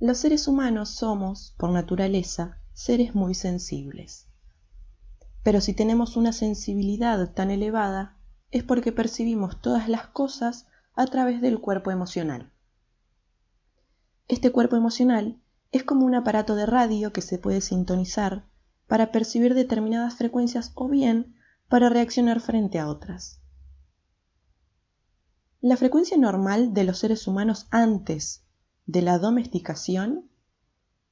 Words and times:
Los 0.00 0.18
seres 0.18 0.46
humanos 0.46 0.90
somos, 0.90 1.54
por 1.58 1.70
naturaleza, 1.70 2.60
seres 2.72 3.16
muy 3.16 3.34
sensibles. 3.34 4.28
Pero 5.42 5.60
si 5.60 5.74
tenemos 5.74 6.16
una 6.16 6.32
sensibilidad 6.32 7.32
tan 7.32 7.50
elevada, 7.50 8.16
es 8.52 8.62
porque 8.62 8.92
percibimos 8.92 9.60
todas 9.60 9.88
las 9.88 10.06
cosas 10.06 10.66
a 10.94 11.06
través 11.06 11.40
del 11.40 11.60
cuerpo 11.60 11.90
emocional. 11.90 12.52
Este 14.28 14.52
cuerpo 14.52 14.76
emocional 14.76 15.42
es 15.72 15.82
como 15.82 16.06
un 16.06 16.14
aparato 16.14 16.54
de 16.54 16.66
radio 16.66 17.12
que 17.12 17.20
se 17.20 17.38
puede 17.38 17.60
sintonizar 17.60 18.46
para 18.86 19.10
percibir 19.10 19.54
determinadas 19.54 20.14
frecuencias 20.14 20.70
o 20.76 20.88
bien 20.88 21.34
para 21.68 21.88
reaccionar 21.88 22.40
frente 22.40 22.78
a 22.78 22.86
otras. 22.86 23.40
La 25.60 25.76
frecuencia 25.76 26.16
normal 26.16 26.72
de 26.72 26.84
los 26.84 26.98
seres 26.98 27.26
humanos 27.26 27.66
antes 27.70 28.44
de 28.88 29.02
la 29.02 29.18
domesticación 29.18 30.30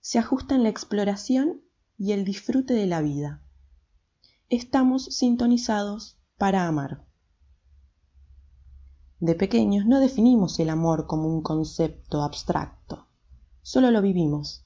se 0.00 0.18
ajusta 0.18 0.54
en 0.54 0.62
la 0.62 0.70
exploración 0.70 1.60
y 1.98 2.12
el 2.12 2.24
disfrute 2.24 2.72
de 2.72 2.86
la 2.86 3.02
vida. 3.02 3.42
Estamos 4.48 5.04
sintonizados 5.04 6.18
para 6.38 6.66
amar. 6.66 7.04
De 9.20 9.34
pequeños 9.34 9.84
no 9.84 10.00
definimos 10.00 10.58
el 10.58 10.70
amor 10.70 11.06
como 11.06 11.28
un 11.28 11.42
concepto 11.42 12.22
abstracto, 12.22 13.08
solo 13.60 13.90
lo 13.90 14.00
vivimos. 14.00 14.64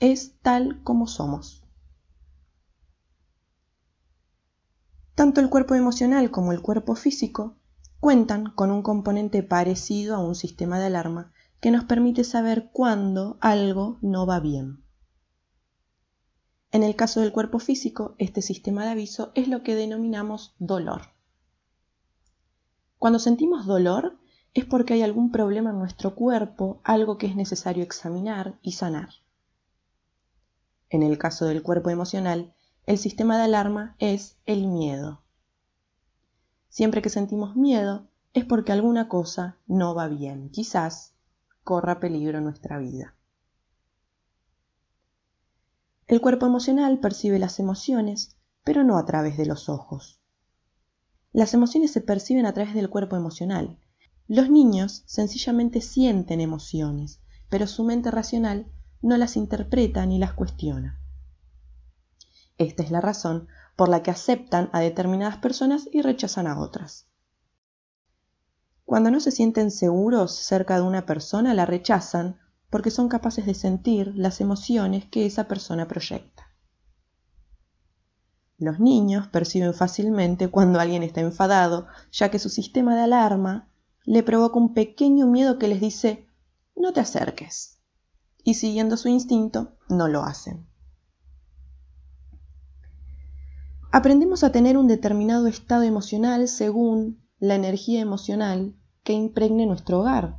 Es 0.00 0.36
tal 0.42 0.82
como 0.82 1.06
somos. 1.06 1.64
Tanto 5.14 5.40
el 5.40 5.48
cuerpo 5.48 5.76
emocional 5.76 6.32
como 6.32 6.50
el 6.50 6.62
cuerpo 6.62 6.96
físico 6.96 7.54
cuentan 8.00 8.50
con 8.50 8.72
un 8.72 8.82
componente 8.82 9.44
parecido 9.44 10.16
a 10.16 10.18
un 10.18 10.34
sistema 10.34 10.80
de 10.80 10.86
alarma 10.86 11.32
que 11.64 11.70
nos 11.70 11.84
permite 11.84 12.24
saber 12.24 12.68
cuándo 12.72 13.38
algo 13.40 13.96
no 14.02 14.26
va 14.26 14.38
bien. 14.38 14.84
En 16.72 16.82
el 16.82 16.94
caso 16.94 17.22
del 17.22 17.32
cuerpo 17.32 17.58
físico, 17.58 18.14
este 18.18 18.42
sistema 18.42 18.84
de 18.84 18.90
aviso 18.90 19.32
es 19.34 19.48
lo 19.48 19.62
que 19.62 19.74
denominamos 19.74 20.54
dolor. 20.58 21.14
Cuando 22.98 23.18
sentimos 23.18 23.64
dolor 23.64 24.18
es 24.52 24.66
porque 24.66 24.92
hay 24.92 25.00
algún 25.00 25.32
problema 25.32 25.70
en 25.70 25.78
nuestro 25.78 26.14
cuerpo, 26.14 26.82
algo 26.84 27.16
que 27.16 27.28
es 27.28 27.34
necesario 27.34 27.82
examinar 27.82 28.58
y 28.60 28.72
sanar. 28.72 29.08
En 30.90 31.02
el 31.02 31.16
caso 31.16 31.46
del 31.46 31.62
cuerpo 31.62 31.88
emocional, 31.88 32.52
el 32.84 32.98
sistema 32.98 33.38
de 33.38 33.44
alarma 33.44 33.96
es 33.98 34.36
el 34.44 34.66
miedo. 34.66 35.22
Siempre 36.68 37.00
que 37.00 37.08
sentimos 37.08 37.56
miedo 37.56 38.06
es 38.34 38.44
porque 38.44 38.72
alguna 38.72 39.08
cosa 39.08 39.56
no 39.66 39.94
va 39.94 40.08
bien, 40.08 40.50
quizás 40.50 41.13
corra 41.64 41.98
peligro 41.98 42.40
nuestra 42.40 42.78
vida. 42.78 43.14
El 46.06 46.20
cuerpo 46.20 46.44
emocional 46.44 47.00
percibe 47.00 47.38
las 47.38 47.58
emociones, 47.58 48.36
pero 48.62 48.84
no 48.84 48.98
a 48.98 49.06
través 49.06 49.38
de 49.38 49.46
los 49.46 49.70
ojos. 49.70 50.20
Las 51.32 51.54
emociones 51.54 51.90
se 51.90 52.02
perciben 52.02 52.44
a 52.44 52.52
través 52.52 52.74
del 52.74 52.90
cuerpo 52.90 53.16
emocional. 53.16 53.78
Los 54.28 54.50
niños 54.50 55.02
sencillamente 55.06 55.80
sienten 55.80 56.40
emociones, 56.40 57.20
pero 57.48 57.66
su 57.66 57.82
mente 57.84 58.10
racional 58.10 58.66
no 59.00 59.16
las 59.16 59.36
interpreta 59.36 60.04
ni 60.04 60.18
las 60.18 60.34
cuestiona. 60.34 61.00
Esta 62.58 62.82
es 62.82 62.90
la 62.90 63.00
razón 63.00 63.48
por 63.74 63.88
la 63.88 64.02
que 64.02 64.10
aceptan 64.10 64.68
a 64.72 64.80
determinadas 64.80 65.38
personas 65.38 65.88
y 65.90 66.02
rechazan 66.02 66.46
a 66.46 66.60
otras. 66.60 67.08
Cuando 68.84 69.10
no 69.10 69.20
se 69.20 69.30
sienten 69.30 69.70
seguros 69.70 70.34
cerca 70.34 70.76
de 70.76 70.82
una 70.82 71.06
persona, 71.06 71.54
la 71.54 71.66
rechazan 71.66 72.38
porque 72.70 72.90
son 72.90 73.08
capaces 73.08 73.46
de 73.46 73.54
sentir 73.54 74.12
las 74.16 74.40
emociones 74.40 75.06
que 75.06 75.26
esa 75.26 75.48
persona 75.48 75.86
proyecta. 75.86 76.44
Los 78.58 78.80
niños 78.80 79.28
perciben 79.28 79.74
fácilmente 79.74 80.48
cuando 80.48 80.80
alguien 80.80 81.02
está 81.02 81.20
enfadado, 81.20 81.86
ya 82.12 82.30
que 82.30 82.38
su 82.38 82.48
sistema 82.48 82.94
de 82.94 83.02
alarma 83.02 83.68
le 84.04 84.22
provoca 84.22 84.58
un 84.58 84.74
pequeño 84.74 85.26
miedo 85.26 85.58
que 85.58 85.68
les 85.68 85.80
dice 85.80 86.28
no 86.76 86.92
te 86.92 87.00
acerques. 87.00 87.78
Y 88.42 88.54
siguiendo 88.54 88.96
su 88.96 89.08
instinto, 89.08 89.76
no 89.88 90.08
lo 90.08 90.22
hacen. 90.22 90.66
Aprendemos 93.90 94.44
a 94.44 94.52
tener 94.52 94.76
un 94.76 94.88
determinado 94.88 95.46
estado 95.46 95.82
emocional 95.82 96.48
según 96.48 97.22
la 97.38 97.54
energía 97.54 98.00
emocional 98.00 98.74
que 99.04 99.12
impregne 99.12 99.66
nuestro 99.66 100.00
hogar 100.00 100.36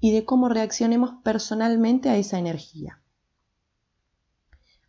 y 0.00 0.12
de 0.12 0.24
cómo 0.24 0.48
reaccionemos 0.48 1.16
personalmente 1.22 2.08
a 2.08 2.16
esa 2.16 2.38
energía. 2.38 3.02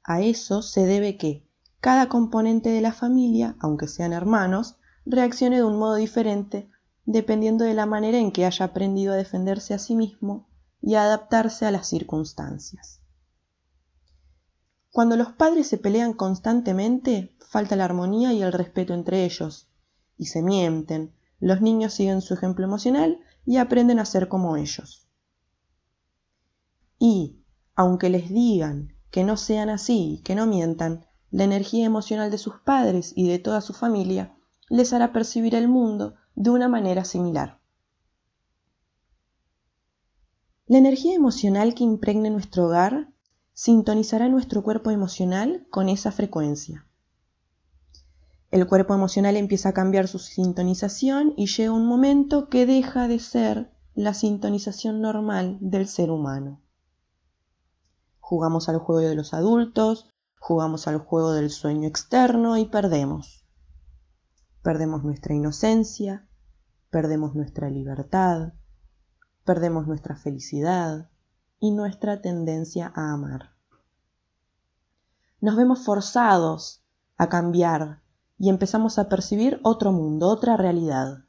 A 0.04 0.22
eso 0.22 0.62
se 0.62 0.86
debe 0.86 1.18
que 1.18 1.46
cada 1.82 2.08
componente 2.08 2.70
de 2.70 2.82
la 2.82 2.94
familia, 2.94 3.56
aunque 3.60 3.88
sean 3.88 4.14
hermanos, 4.14 4.78
reaccione 5.06 5.58
de 5.58 5.64
un 5.64 5.78
modo 5.78 5.96
diferente 5.96 6.70
dependiendo 7.06 7.66
de 7.66 7.74
la 7.74 7.86
manera 7.86 8.18
en 8.18 8.32
que 8.32 8.46
haya 8.46 8.66
aprendido 8.66 9.14
a 9.14 9.18
defenderse 9.18 9.74
a 9.74 9.80
sí 9.80 9.96
mismo 9.96 10.48
y 10.82 10.96
a 10.96 11.04
adaptarse 11.04 11.66
a 11.66 11.72
las 11.72 11.88
circunstancias. 11.88 13.02
Cuando 14.92 15.18
los 15.18 15.34
padres 15.34 15.68
se 15.68 15.78
pelean 15.78 16.14
constantemente, 16.14 17.36
falta 17.40 17.76
la 17.76 17.86
armonía 17.86 18.34
y 18.34 18.42
el 18.42 18.54
respeto 18.54 18.94
entre 18.94 19.26
ellos, 19.26 19.68
y 20.18 20.28
se 20.28 20.42
mienten, 20.42 21.14
los 21.46 21.62
niños 21.62 21.94
siguen 21.94 22.22
su 22.22 22.34
ejemplo 22.34 22.66
emocional 22.66 23.20
y 23.46 23.58
aprenden 23.58 24.00
a 24.00 24.06
ser 24.06 24.30
como 24.30 24.58
ellos. 24.58 25.08
Y, 26.98 27.40
aunque 27.76 28.10
les 28.10 28.30
digan 28.30 28.96
que 29.12 29.24
no 29.24 29.38
sean 29.38 29.70
así, 29.70 30.24
que 30.26 30.34
no 30.34 30.48
mientan, 30.48 31.06
la 31.30 31.44
energía 31.44 31.86
emocional 31.86 32.32
de 32.32 32.40
sus 32.40 32.56
padres 32.62 33.14
y 33.16 33.28
de 33.28 33.38
toda 33.38 33.62
su 33.62 33.74
familia 33.74 34.36
les 34.70 34.92
hará 34.92 35.14
percibir 35.14 35.54
el 35.54 35.68
mundo 35.68 36.16
de 36.34 36.50
una 36.50 36.68
manera 36.68 37.06
similar. 37.06 37.60
La 40.66 40.80
energía 40.80 41.14
emocional 41.14 41.76
que 41.76 41.84
impregne 41.84 42.32
nuestro 42.32 42.66
hogar 42.66 43.14
sintonizará 43.54 44.30
nuestro 44.30 44.64
cuerpo 44.64 44.90
emocional 44.90 45.68
con 45.70 45.90
esa 45.90 46.12
frecuencia. 46.12 46.88
El 48.56 48.68
cuerpo 48.68 48.94
emocional 48.94 49.36
empieza 49.36 49.68
a 49.68 49.74
cambiar 49.74 50.08
su 50.08 50.18
sintonización 50.18 51.34
y 51.36 51.48
llega 51.48 51.74
un 51.74 51.86
momento 51.86 52.48
que 52.48 52.66
deja 52.66 53.10
de 53.10 53.20
ser 53.20 53.70
la 53.96 54.14
sintonización 54.14 55.02
normal 55.02 55.58
del 55.60 55.90
ser 55.90 56.10
humano. 56.10 56.62
Jugamos 58.22 58.70
al 58.70 58.78
juego 58.78 59.02
de 59.02 59.14
los 59.14 59.34
adultos, 59.34 60.10
jugamos 60.40 60.88
al 60.88 61.00
juego 61.00 61.34
del 61.34 61.50
sueño 61.50 61.86
externo 61.86 62.56
y 62.56 62.64
perdemos. 62.68 63.46
Perdemos 64.62 65.04
nuestra 65.04 65.36
inocencia, 65.36 66.26
perdemos 66.90 67.36
nuestra 67.36 67.70
libertad, 67.70 68.54
perdemos 69.44 69.86
nuestra 69.86 70.16
felicidad, 70.16 71.10
y 71.60 71.72
nuestra 71.72 72.22
tendencia 72.22 72.90
a 72.96 73.12
amar. 73.12 73.52
Nos 75.42 75.58
vemos 75.58 75.84
forzados 75.84 76.86
a 77.18 77.28
cambiar 77.28 78.05
y 78.38 78.50
empezamos 78.50 79.00
a 79.00 79.08
percibir 79.08 79.60
otro 79.64 79.92
mundo, 79.92 80.28
otra 80.28 80.58
realidad. 80.58 81.26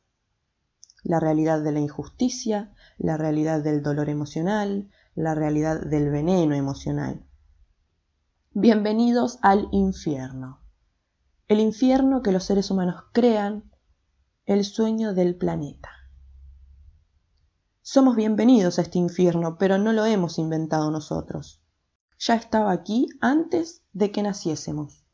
La 1.02 1.20
realidad 1.20 1.62
de 1.62 1.72
la 1.72 1.80
injusticia, 1.80 2.74
la 2.98 3.16
realidad 3.16 3.62
del 3.62 3.82
dolor 3.82 4.08
emocional, 4.08 4.90
la 5.14 5.34
realidad 5.34 5.80
del 5.80 6.10
veneno 6.10 6.54
emocional. 6.54 7.24
Bienvenidos 8.52 9.38
al 9.42 9.68
infierno. 9.70 10.60
El 11.46 11.60
infierno 11.60 12.22
que 12.22 12.32
los 12.32 12.44
seres 12.44 12.70
humanos 12.70 13.04
crean, 13.12 13.70
el 14.46 14.64
sueño 14.64 15.14
del 15.14 15.36
planeta. 15.36 15.90
Somos 17.82 18.16
bienvenidos 18.16 18.78
a 18.78 18.82
este 18.82 18.98
infierno, 18.98 19.58
pero 19.58 19.78
no 19.78 19.92
lo 19.92 20.06
hemos 20.06 20.38
inventado 20.38 20.90
nosotros. 20.90 21.62
Ya 22.18 22.34
estaba 22.34 22.72
aquí 22.72 23.08
antes 23.20 23.84
de 23.92 24.10
que 24.10 24.22
naciésemos. 24.22 25.05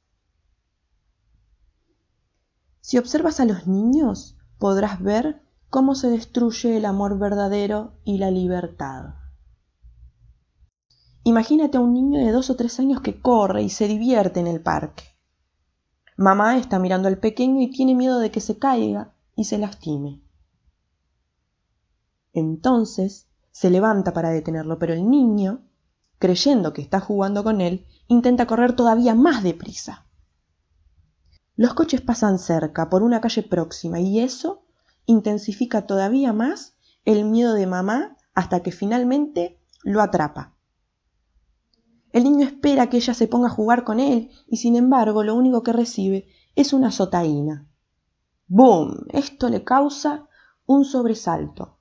Si 2.82 2.99
observas 2.99 3.38
a 3.38 3.44
los 3.44 3.69
niños, 3.69 4.37
podrás 4.58 5.00
ver 5.00 5.40
cómo 5.70 5.94
se 5.94 6.11
destruye 6.11 6.76
el 6.76 6.84
amor 6.84 7.17
verdadero 7.17 7.94
y 8.05 8.19
la 8.19 8.32
libertad. 8.32 9.14
Imagínate 11.23 11.79
a 11.79 11.81
un 11.81 11.94
niño 11.94 12.19
de 12.19 12.32
dos 12.32 12.50
o 12.50 12.56
tres 12.56 12.81
años 12.81 13.00
que 13.00 13.20
corre 13.20 13.62
y 13.62 13.70
se 13.70 13.87
divierte 13.87 14.40
en 14.40 14.49
el 14.49 14.61
parque. 14.61 15.05
Mamá 16.17 16.58
está 16.58 16.81
mirando 16.81 17.06
al 17.06 17.19
pequeño 17.19 17.61
y 17.62 17.70
tiene 17.70 17.94
miedo 17.94 18.19
de 18.19 18.32
que 18.32 18.40
se 18.40 18.58
caiga 18.58 19.14
y 19.37 19.44
se 19.44 19.58
lastime. 19.58 20.20
Entonces 22.32 23.29
se 23.52 23.70
levanta 23.70 24.12
para 24.12 24.31
detenerlo, 24.31 24.81
pero 24.81 24.93
el 24.93 25.08
niño, 25.08 25.62
creyendo 26.19 26.73
que 26.73 26.82
está 26.82 26.99
jugando 26.99 27.44
con 27.44 27.61
él, 27.61 27.87
intenta 28.08 28.49
correr 28.49 28.75
todavía 28.75 29.14
más 29.14 29.44
deprisa. 29.44 30.08
Los 31.62 31.75
coches 31.75 32.00
pasan 32.00 32.41
cerca, 32.41 32.91
por 32.91 33.05
una 33.05 33.20
calle 33.20 33.44
próxima, 33.44 34.00
y 34.00 34.19
eso 34.19 34.64
intensifica 35.06 35.87
todavía 35.87 36.32
más 36.32 36.75
el 37.05 37.25
miedo 37.25 37.55
de 37.55 37.69
mamá 37.69 38.17
hasta 38.35 38.64
que 38.64 38.73
finalmente 38.73 39.61
lo 39.85 40.03
atrapa. 40.03 40.56
El 42.11 42.25
niño 42.25 42.44
espera 42.44 42.91
que 42.91 42.97
ella 42.97 43.14
se 43.14 43.29
ponga 43.29 43.47
a 43.47 43.53
jugar 43.53 43.85
con 43.85 44.00
él 44.00 44.32
y 44.49 44.56
sin 44.56 44.75
embargo 44.75 45.23
lo 45.23 45.37
único 45.37 45.62
que 45.62 45.73
recibe 45.73 46.26
es 46.56 46.73
una 46.73 46.91
sotaína. 46.91 47.69
¡Boom! 48.49 49.06
Esto 49.11 49.49
le 49.49 49.62
causa 49.62 50.26
un 50.67 50.85
sobresalto. 50.85 51.79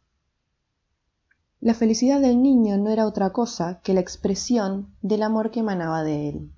La 1.59 1.73
felicidad 1.73 2.21
del 2.21 2.43
niño 2.43 2.77
no 2.77 2.91
era 2.91 3.07
otra 3.07 3.33
cosa 3.33 3.81
que 3.81 3.95
la 3.95 4.01
expresión 4.01 4.95
del 5.01 5.23
amor 5.23 5.49
que 5.49 5.61
emanaba 5.61 6.03
de 6.03 6.29
él. 6.29 6.53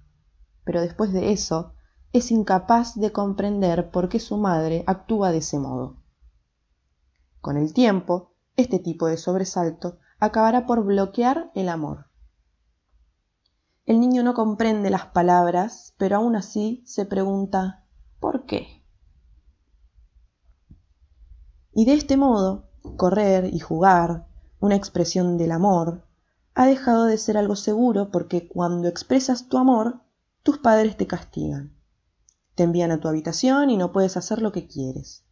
Pero 0.65 0.81
después 0.81 1.13
de 1.13 1.31
eso, 1.31 1.73
es 2.13 2.29
incapaz 2.31 2.93
de 2.93 3.11
comprender 3.11 3.89
por 3.89 4.07
qué 4.07 4.19
su 4.19 4.37
madre 4.37 4.83
actúa 4.85 5.31
de 5.31 5.39
ese 5.39 5.57
modo. 5.57 5.97
Con 7.41 7.57
el 7.57 7.73
tiempo, 7.73 8.35
este 8.55 8.77
tipo 8.77 9.07
de 9.07 9.17
sobresalto 9.17 9.97
acabará 10.19 10.67
por 10.67 10.83
bloquear 10.85 11.51
el 11.55 11.69
amor. 11.69 12.05
El 13.85 13.99
niño 13.99 14.21
no 14.21 14.35
comprende 14.35 14.91
las 14.91 15.07
palabras, 15.07 15.95
pero 15.97 16.17
aún 16.17 16.35
así 16.35 16.83
se 16.85 17.05
pregunta 17.05 17.83
¿por 18.19 18.45
qué? 18.45 18.85
Y 21.73 21.85
de 21.85 21.95
este 21.95 22.15
modo, 22.15 22.69
correr 22.95 23.51
y 23.51 23.59
jugar, 23.59 24.27
una 24.59 24.75
expresión 24.75 25.39
del 25.39 25.51
amor, 25.51 26.07
ha 26.53 26.67
dejado 26.67 27.05
de 27.05 27.17
ser 27.17 27.37
algo 27.37 27.55
seguro 27.55 28.11
porque 28.11 28.47
cuando 28.47 28.87
expresas 28.87 29.49
tu 29.49 29.57
amor, 29.57 30.03
tus 30.43 30.59
padres 30.59 30.95
te 30.95 31.07
castigan. 31.07 31.72
Te 32.55 32.63
envían 32.63 32.91
a 32.91 32.99
tu 32.99 33.07
habitación 33.07 33.69
y 33.69 33.77
no 33.77 33.91
puedes 33.91 34.17
hacer 34.17 34.41
lo 34.41 34.51
que 34.51 34.67
quieres. 34.67 35.25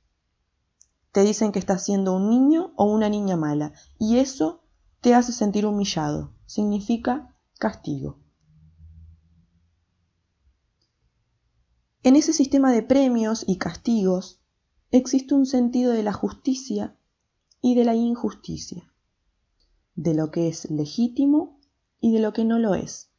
Te 1.11 1.23
dicen 1.23 1.51
que 1.51 1.59
estás 1.59 1.83
siendo 1.83 2.15
un 2.15 2.29
niño 2.29 2.73
o 2.77 2.85
una 2.85 3.09
niña 3.09 3.35
mala 3.35 3.73
y 3.99 4.17
eso 4.17 4.63
te 5.01 5.13
hace 5.13 5.31
sentir 5.31 5.65
humillado. 5.65 6.33
Significa 6.45 7.35
castigo. 7.59 8.19
En 12.03 12.15
ese 12.15 12.33
sistema 12.33 12.71
de 12.71 12.81
premios 12.81 13.43
y 13.47 13.57
castigos 13.57 14.41
existe 14.89 15.35
un 15.35 15.45
sentido 15.45 15.91
de 15.91 16.03
la 16.03 16.13
justicia 16.13 16.97
y 17.61 17.75
de 17.75 17.85
la 17.85 17.95
injusticia 17.95 18.91
de 19.95 20.13
lo 20.13 20.31
que 20.31 20.47
es 20.47 20.69
legítimo 20.69 21.59
y 21.99 22.11
de 22.13 22.19
lo 22.19 22.33
que 22.33 22.45
no 22.45 22.59
lo 22.59 22.75
es. 22.75 23.10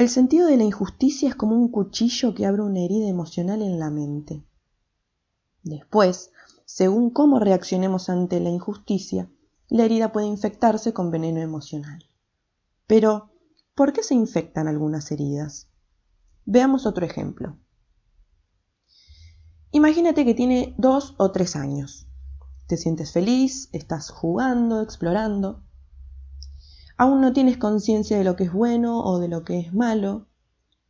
El 0.00 0.08
sentido 0.08 0.46
de 0.46 0.56
la 0.56 0.64
injusticia 0.64 1.28
es 1.28 1.34
como 1.34 1.54
un 1.54 1.68
cuchillo 1.68 2.34
que 2.34 2.46
abre 2.46 2.62
una 2.62 2.80
herida 2.80 3.06
emocional 3.06 3.60
en 3.60 3.78
la 3.78 3.90
mente. 3.90 4.42
Después, 5.62 6.30
según 6.64 7.10
cómo 7.10 7.38
reaccionemos 7.38 8.08
ante 8.08 8.40
la 8.40 8.48
injusticia, 8.48 9.30
la 9.68 9.84
herida 9.84 10.10
puede 10.10 10.26
infectarse 10.26 10.94
con 10.94 11.10
veneno 11.10 11.40
emocional. 11.40 12.02
Pero, 12.86 13.30
¿por 13.74 13.92
qué 13.92 14.02
se 14.02 14.14
infectan 14.14 14.68
algunas 14.68 15.12
heridas? 15.12 15.68
Veamos 16.46 16.86
otro 16.86 17.04
ejemplo. 17.04 17.58
Imagínate 19.70 20.24
que 20.24 20.32
tiene 20.32 20.74
dos 20.78 21.14
o 21.18 21.30
tres 21.30 21.56
años. 21.56 22.08
Te 22.68 22.78
sientes 22.78 23.12
feliz, 23.12 23.68
estás 23.72 24.08
jugando, 24.08 24.80
explorando. 24.80 25.62
Aún 27.00 27.22
no 27.22 27.32
tienes 27.32 27.56
conciencia 27.56 28.18
de 28.18 28.24
lo 28.24 28.36
que 28.36 28.44
es 28.44 28.52
bueno 28.52 29.00
o 29.02 29.20
de 29.20 29.28
lo 29.28 29.42
que 29.42 29.58
es 29.58 29.72
malo, 29.72 30.26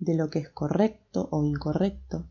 de 0.00 0.16
lo 0.16 0.28
que 0.28 0.40
es 0.40 0.48
correcto 0.48 1.28
o 1.30 1.44
incorrecto, 1.44 2.26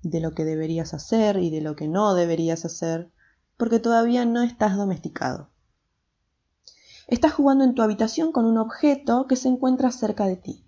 de 0.00 0.18
lo 0.20 0.30
que 0.30 0.46
deberías 0.46 0.94
hacer 0.94 1.36
y 1.36 1.50
de 1.50 1.60
lo 1.60 1.76
que 1.76 1.88
no 1.88 2.14
deberías 2.14 2.64
hacer, 2.64 3.12
porque 3.58 3.80
todavía 3.80 4.24
no 4.24 4.42
estás 4.42 4.78
domesticado. 4.78 5.50
Estás 7.06 7.34
jugando 7.34 7.64
en 7.64 7.74
tu 7.74 7.82
habitación 7.82 8.32
con 8.32 8.46
un 8.46 8.56
objeto 8.56 9.26
que 9.26 9.36
se 9.36 9.48
encuentra 9.48 9.90
cerca 9.90 10.24
de 10.24 10.36
ti. 10.36 10.66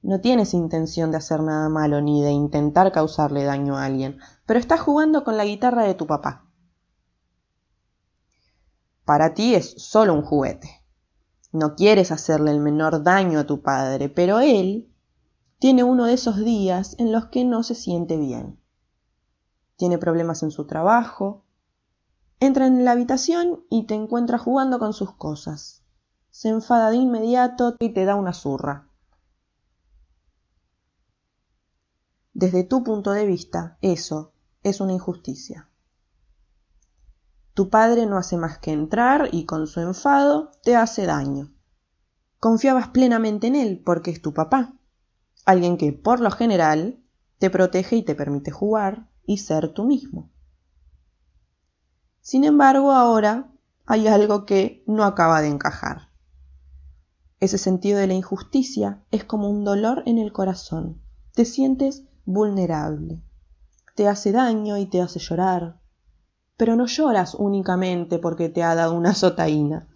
No 0.00 0.22
tienes 0.22 0.54
intención 0.54 1.10
de 1.10 1.18
hacer 1.18 1.42
nada 1.42 1.68
malo 1.68 2.00
ni 2.00 2.22
de 2.22 2.30
intentar 2.30 2.90
causarle 2.90 3.44
daño 3.44 3.76
a 3.76 3.84
alguien, 3.84 4.18
pero 4.46 4.58
estás 4.58 4.80
jugando 4.80 5.24
con 5.24 5.36
la 5.36 5.44
guitarra 5.44 5.82
de 5.82 5.92
tu 5.92 6.06
papá. 6.06 6.50
Para 9.04 9.34
ti 9.34 9.54
es 9.54 9.74
solo 9.76 10.14
un 10.14 10.22
juguete. 10.22 10.87
No 11.52 11.76
quieres 11.76 12.12
hacerle 12.12 12.50
el 12.50 12.60
menor 12.60 13.02
daño 13.02 13.38
a 13.38 13.46
tu 13.46 13.62
padre, 13.62 14.08
pero 14.08 14.40
él 14.40 14.92
tiene 15.58 15.82
uno 15.82 16.04
de 16.06 16.12
esos 16.12 16.36
días 16.36 16.94
en 16.98 17.10
los 17.10 17.26
que 17.26 17.44
no 17.44 17.62
se 17.62 17.74
siente 17.74 18.16
bien. 18.16 18.60
Tiene 19.76 19.98
problemas 19.98 20.42
en 20.42 20.50
su 20.50 20.66
trabajo. 20.66 21.44
Entra 22.40 22.66
en 22.66 22.84
la 22.84 22.92
habitación 22.92 23.64
y 23.70 23.86
te 23.86 23.94
encuentra 23.94 24.38
jugando 24.38 24.78
con 24.78 24.92
sus 24.92 25.12
cosas. 25.12 25.82
Se 26.30 26.48
enfada 26.48 26.90
de 26.90 26.96
inmediato 26.96 27.74
y 27.78 27.90
te 27.90 28.04
da 28.04 28.14
una 28.14 28.32
zurra. 28.32 28.88
Desde 32.34 32.62
tu 32.62 32.84
punto 32.84 33.10
de 33.12 33.26
vista, 33.26 33.78
eso 33.80 34.32
es 34.62 34.80
una 34.80 34.92
injusticia. 34.92 35.67
Tu 37.58 37.70
padre 37.70 38.06
no 38.06 38.18
hace 38.18 38.36
más 38.36 38.58
que 38.58 38.70
entrar 38.70 39.30
y 39.32 39.44
con 39.44 39.66
su 39.66 39.80
enfado 39.80 40.52
te 40.62 40.76
hace 40.76 41.06
daño. 41.06 41.52
Confiabas 42.38 42.90
plenamente 42.90 43.48
en 43.48 43.56
él 43.56 43.82
porque 43.84 44.12
es 44.12 44.22
tu 44.22 44.32
papá, 44.32 44.74
alguien 45.44 45.76
que 45.76 45.92
por 45.92 46.20
lo 46.20 46.30
general 46.30 47.02
te 47.38 47.50
protege 47.50 47.96
y 47.96 48.04
te 48.04 48.14
permite 48.14 48.52
jugar 48.52 49.10
y 49.26 49.38
ser 49.38 49.74
tú 49.74 49.86
mismo. 49.86 50.30
Sin 52.20 52.44
embargo, 52.44 52.92
ahora 52.92 53.50
hay 53.86 54.06
algo 54.06 54.46
que 54.46 54.84
no 54.86 55.02
acaba 55.02 55.40
de 55.40 55.48
encajar. 55.48 56.12
Ese 57.40 57.58
sentido 57.58 57.98
de 57.98 58.06
la 58.06 58.14
injusticia 58.14 59.02
es 59.10 59.24
como 59.24 59.50
un 59.50 59.64
dolor 59.64 60.04
en 60.06 60.18
el 60.18 60.32
corazón. 60.32 61.02
Te 61.34 61.44
sientes 61.44 62.04
vulnerable. 62.24 63.20
Te 63.96 64.06
hace 64.06 64.30
daño 64.30 64.78
y 64.78 64.86
te 64.86 65.02
hace 65.02 65.18
llorar, 65.18 65.80
pero 66.58 66.74
no 66.74 66.86
lloras 66.86 67.36
únicamente 67.36 68.18
porque 68.18 68.48
te 68.48 68.64
ha 68.64 68.74
dado 68.74 68.94
una 68.94 69.14
sotaína. 69.14 69.88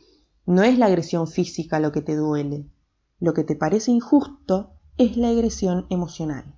No 0.47 0.63
es 0.63 0.79
la 0.79 0.87
agresión 0.87 1.27
física 1.27 1.81
lo 1.81 1.91
que 1.91 2.03
te 2.03 2.15
duele. 2.15 2.71
Lo 3.19 3.35
que 3.35 3.43
te 3.43 3.57
parece 3.57 3.91
injusto 3.91 4.77
es 4.97 5.17
la 5.17 5.31
agresión 5.31 5.87
emocional. 5.91 6.57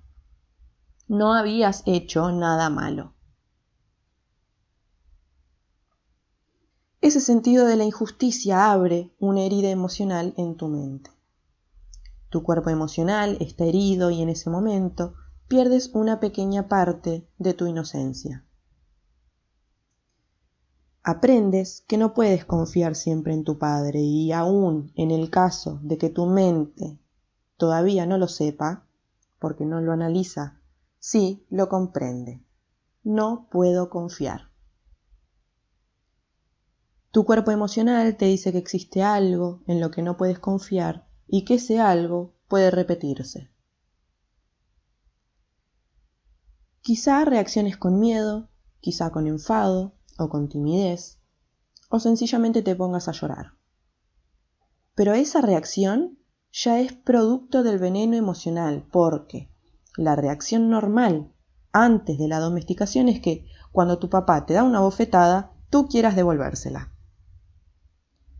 No 1.07 1.33
habías 1.33 1.81
hecho 1.87 2.31
nada 2.31 2.69
malo. 2.69 3.15
Ese 7.01 7.19
sentido 7.19 7.65
de 7.65 7.75
la 7.75 7.83
injusticia 7.83 8.71
abre 8.71 9.11
una 9.19 9.41
herida 9.41 9.71
emocional 9.71 10.35
en 10.37 10.55
tu 10.55 10.67
mente. 10.67 11.09
Tu 12.29 12.43
cuerpo 12.43 12.69
emocional 12.69 13.37
está 13.39 13.65
herido 13.65 14.11
y 14.11 14.21
en 14.21 14.29
ese 14.29 14.51
momento 14.51 15.15
pierdes 15.47 15.89
una 15.95 16.19
pequeña 16.19 16.67
parte 16.67 17.27
de 17.39 17.53
tu 17.55 17.65
inocencia 17.65 18.44
aprendes 21.05 21.85
que 21.87 21.99
no 21.99 22.15
puedes 22.15 22.45
confiar 22.45 22.95
siempre 22.95 23.31
en 23.35 23.43
tu 23.43 23.59
padre 23.59 23.99
y 23.99 24.31
aún 24.31 24.91
en 24.95 25.11
el 25.11 25.29
caso 25.29 25.79
de 25.83 25.99
que 25.99 26.09
tu 26.09 26.25
mente 26.25 26.97
todavía 27.57 28.07
no 28.07 28.17
lo 28.17 28.27
sepa, 28.27 28.87
porque 29.37 29.65
no 29.65 29.81
lo 29.81 29.91
analiza, 29.91 30.59
sí 30.97 31.45
lo 31.51 31.69
comprende. 31.69 32.43
No 33.03 33.47
puedo 33.51 33.91
confiar. 33.91 34.49
Tu 37.11 37.23
cuerpo 37.23 37.51
emocional 37.51 38.17
te 38.17 38.25
dice 38.25 38.51
que 38.51 38.57
existe 38.57 39.03
algo 39.03 39.61
en 39.67 39.79
lo 39.79 39.91
que 39.91 40.01
no 40.01 40.17
puedes 40.17 40.39
confiar 40.39 41.07
y 41.27 41.45
que 41.45 41.55
ese 41.55 41.79
algo 41.79 42.33
puede 42.47 42.71
repetirse. 42.71 43.51
Quizá 46.81 47.25
reacciones 47.25 47.77
con 47.77 47.99
miedo, 47.99 48.49
quizá 48.79 49.11
con 49.11 49.27
enfado, 49.27 49.94
o 50.17 50.29
con 50.29 50.49
timidez, 50.49 51.19
o 51.89 51.99
sencillamente 51.99 52.61
te 52.61 52.75
pongas 52.75 53.07
a 53.07 53.11
llorar. 53.11 53.53
Pero 54.95 55.13
esa 55.13 55.41
reacción 55.41 56.17
ya 56.51 56.79
es 56.79 56.93
producto 56.93 57.63
del 57.63 57.79
veneno 57.79 58.15
emocional, 58.15 58.87
porque 58.91 59.51
la 59.97 60.15
reacción 60.15 60.69
normal 60.69 61.31
antes 61.71 62.17
de 62.17 62.29
la 62.29 62.39
domesticación 62.39 63.09
es 63.09 63.19
que 63.19 63.45
cuando 63.71 63.99
tu 63.99 64.09
papá 64.09 64.45
te 64.45 64.53
da 64.53 64.63
una 64.63 64.79
bofetada, 64.79 65.51
tú 65.69 65.87
quieras 65.87 66.15
devolvérsela. 66.15 66.93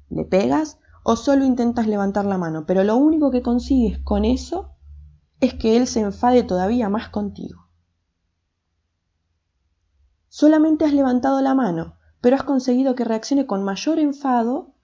Le 0.10 0.24
pegas 0.24 0.80
o 1.04 1.18
solo 1.18 1.44
intentas 1.44 1.88
levantar 1.88 2.26
la 2.26 2.38
mano, 2.38 2.66
pero 2.66 2.84
lo 2.86 2.96
único 2.96 3.32
que 3.32 3.42
consigues 3.42 4.00
con 4.00 4.24
eso 4.24 4.78
es 5.42 5.54
que 5.54 5.76
él 5.76 5.88
se 5.88 6.00
enfade 6.00 6.44
todavía 6.44 6.88
más 6.88 7.10
contigo. 7.10 7.65
Solamente 10.38 10.84
has 10.84 10.92
levantado 10.92 11.40
la 11.40 11.54
mano, 11.54 11.96
pero 12.20 12.36
has 12.36 12.44
conseguido 12.44 12.94
que 12.94 13.06
reaccione 13.06 13.48
con 13.48 13.64
mayor 13.64 14.00
enfado 14.00 14.76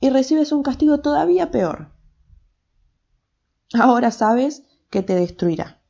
y 0.00 0.08
recibes 0.08 0.52
un 0.52 0.62
castigo 0.62 1.00
todavía 1.00 1.50
peor. 1.50 1.92
Ahora 3.74 4.10
sabes 4.10 4.62
que 4.88 5.02
te 5.02 5.14
destruirá. 5.14 5.82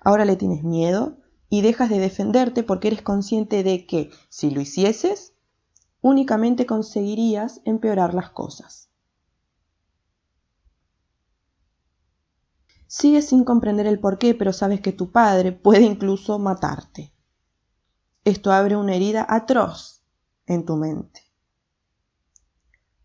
Ahora 0.00 0.24
le 0.24 0.36
tienes 0.36 0.64
miedo 0.64 1.18
y 1.50 1.60
dejas 1.60 1.90
de 1.90 1.98
defenderte 1.98 2.62
porque 2.62 2.88
eres 2.88 3.02
consciente 3.02 3.62
de 3.62 3.84
que 3.84 4.10
si 4.30 4.50
lo 4.50 4.62
hicieses, 4.62 5.34
únicamente 6.00 6.64
conseguirías 6.64 7.60
empeorar 7.66 8.14
las 8.14 8.30
cosas. 8.30 8.88
Sigues 12.86 13.26
sin 13.26 13.44
comprender 13.44 13.86
el 13.86 14.00
porqué, 14.00 14.34
pero 14.34 14.54
sabes 14.54 14.80
que 14.80 14.92
tu 14.92 15.12
padre 15.12 15.52
puede 15.52 15.82
incluso 15.82 16.38
matarte. 16.38 17.12
Esto 18.24 18.52
abre 18.52 18.76
una 18.76 18.94
herida 18.94 19.26
atroz 19.28 20.04
en 20.46 20.64
tu 20.64 20.76
mente. 20.76 21.22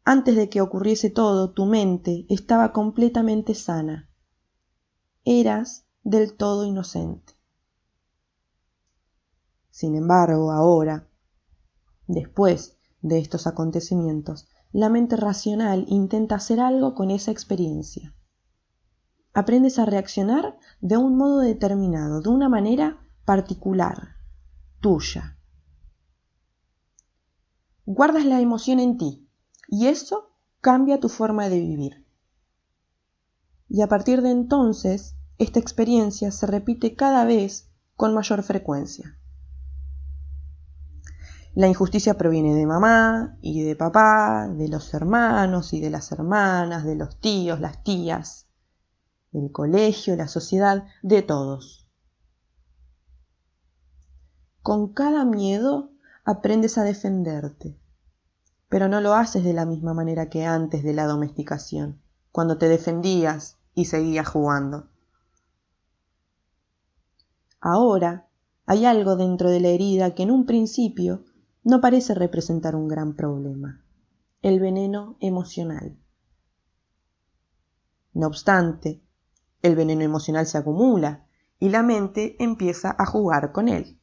Antes 0.03 0.35
de 0.35 0.47
que 0.47 0.61
ocurriese 0.61 1.09
todo, 1.09 1.53
tu 1.53 1.65
mente 1.65 2.27
estaba 2.29 2.71
completamente 2.71 3.55
sana. 3.55 4.11
Eras 5.25 5.87
del 6.03 6.37
todo 6.37 6.65
inocente. 6.65 7.33
Sin 9.71 9.95
embargo, 9.95 10.51
ahora, 10.51 11.09
después 12.05 12.77
de 13.01 13.17
estos 13.17 13.47
acontecimientos, 13.47 14.47
la 14.71 14.89
mente 14.89 15.15
racional 15.15 15.85
intenta 15.87 16.35
hacer 16.35 16.59
algo 16.59 16.93
con 16.93 17.09
esa 17.09 17.31
experiencia. 17.31 18.13
Aprendes 19.33 19.79
a 19.79 19.85
reaccionar 19.85 20.59
de 20.79 20.97
un 20.97 21.17
modo 21.17 21.39
determinado, 21.39 22.21
de 22.21 22.29
una 22.29 22.49
manera 22.49 23.01
particular, 23.25 24.16
tuya. 24.79 25.37
Guardas 27.85 28.25
la 28.25 28.41
emoción 28.41 28.79
en 28.79 28.97
ti, 28.97 29.27
y 29.67 29.87
eso 29.87 30.29
cambia 30.61 30.99
tu 30.99 31.09
forma 31.09 31.49
de 31.49 31.59
vivir. 31.59 32.05
Y 33.69 33.81
a 33.81 33.87
partir 33.87 34.21
de 34.21 34.31
entonces, 34.31 35.15
esta 35.37 35.59
experiencia 35.59 36.31
se 36.31 36.47
repite 36.47 36.95
cada 36.95 37.25
vez 37.25 37.69
con 37.95 38.13
mayor 38.13 38.43
frecuencia. 38.43 39.17
La 41.53 41.67
injusticia 41.67 42.17
proviene 42.17 42.53
de 42.53 42.67
mamá 42.67 43.37
y 43.41 43.63
de 43.63 43.75
papá, 43.75 44.47
de 44.47 44.67
los 44.67 44.93
hermanos 44.93 45.73
y 45.73 45.81
de 45.81 45.89
las 45.89 46.11
hermanas, 46.11 46.85
de 46.85 46.95
los 46.95 47.19
tíos, 47.19 47.59
las 47.59 47.83
tías, 47.83 48.47
del 49.31 49.51
colegio, 49.51 50.15
la 50.15 50.27
sociedad, 50.27 50.85
de 51.01 51.23
todos. 51.23 51.86
Con 54.67 54.89
cada 54.89 55.23
miedo 55.23 55.91
aprendes 56.25 56.77
a 56.77 56.83
defenderte, 56.83 57.79
pero 58.67 58.89
no 58.89 58.99
lo 58.99 59.13
haces 59.13 59.45
de 59.45 59.53
la 59.53 59.65
misma 59.65 59.93
manera 59.93 60.29
que 60.29 60.43
antes 60.43 60.83
de 60.83 60.93
la 60.93 61.05
domesticación, 61.05 62.01
cuando 62.33 62.57
te 62.57 62.67
defendías 62.67 63.55
y 63.75 63.85
seguías 63.85 64.27
jugando. 64.27 64.89
Ahora 67.61 68.27
hay 68.65 68.83
algo 68.83 69.15
dentro 69.15 69.49
de 69.51 69.61
la 69.61 69.69
herida 69.69 70.13
que 70.13 70.23
en 70.23 70.31
un 70.31 70.45
principio 70.45 71.23
no 71.63 71.79
parece 71.79 72.13
representar 72.13 72.75
un 72.75 72.89
gran 72.89 73.15
problema, 73.15 73.85
el 74.41 74.59
veneno 74.59 75.15
emocional. 75.21 75.97
No 78.13 78.27
obstante, 78.27 79.01
el 79.61 79.77
veneno 79.77 80.01
emocional 80.01 80.45
se 80.45 80.57
acumula 80.57 81.25
y 81.57 81.69
la 81.69 81.83
mente 81.83 82.35
empieza 82.43 82.93
a 82.99 83.05
jugar 83.05 83.53
con 83.53 83.69
él. 83.69 83.97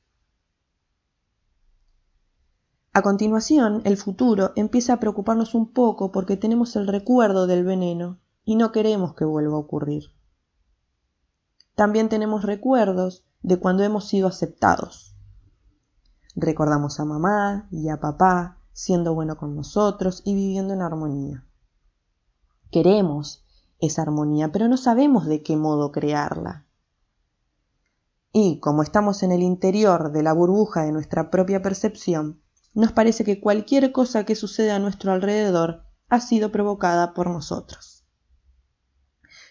A 2.97 3.03
continuación, 3.03 3.83
el 3.85 3.97
futuro 3.97 4.53
empieza 4.55 4.93
a 4.93 5.01
preocuparnos 5.01 5.57
un 5.57 5.73
poco 5.73 6.13
porque 6.13 6.37
tenemos 6.37 6.77
el 6.77 6.87
recuerdo 6.87 7.49
del 7.49 7.65
veneno 7.65 8.21
y 8.45 8.55
no 8.55 8.71
queremos 8.71 9.15
que 9.15 9.25
vuelva 9.25 9.57
a 9.57 9.59
ocurrir. 9.59 10.05
También 11.75 12.09
tenemos 12.09 12.45
recuerdos 12.45 13.25
de 13.43 13.59
cuando 13.59 13.83
hemos 13.83 14.07
sido 14.07 14.29
aceptados. 14.29 15.17
Recordamos 16.37 17.01
a 17.01 17.05
mamá 17.05 17.67
y 17.73 17.89
a 17.89 17.99
papá 17.99 18.61
siendo 18.73 19.13
bueno 19.13 19.37
con 19.37 19.57
nosotros 19.57 20.23
y 20.25 20.37
viviendo 20.37 20.73
en 20.73 20.81
armonía. 20.81 21.45
Queremos 22.71 23.45
esa 23.81 24.03
armonía, 24.03 24.53
pero 24.53 24.69
no 24.69 24.77
sabemos 24.77 25.27
de 25.27 25.43
qué 25.43 25.57
modo 25.57 25.91
crearla. 25.91 26.65
Y 28.33 28.61
como 28.61 28.85
estamos 28.85 29.25
en 29.25 29.33
el 29.33 29.43
interior 29.43 30.13
de 30.13 30.23
la 30.23 30.33
burbuja 30.33 30.85
de 30.85 30.93
nuestra 30.93 31.29
propia 31.29 31.61
percepción, 31.61 32.44
nos 32.75 32.93
parece 32.93 33.25
que 33.25 33.41
cualquier 33.41 33.93
cosa 33.93 34.25
que 34.25 34.35
sucede 34.35 34.73
a 34.73 34.79
nuestro 34.79 35.13
alrededor 35.13 35.85
ha 36.09 36.21
sido 36.21 36.51
provocada 36.51 37.15
por 37.15 37.31
nosotros. 37.31 38.05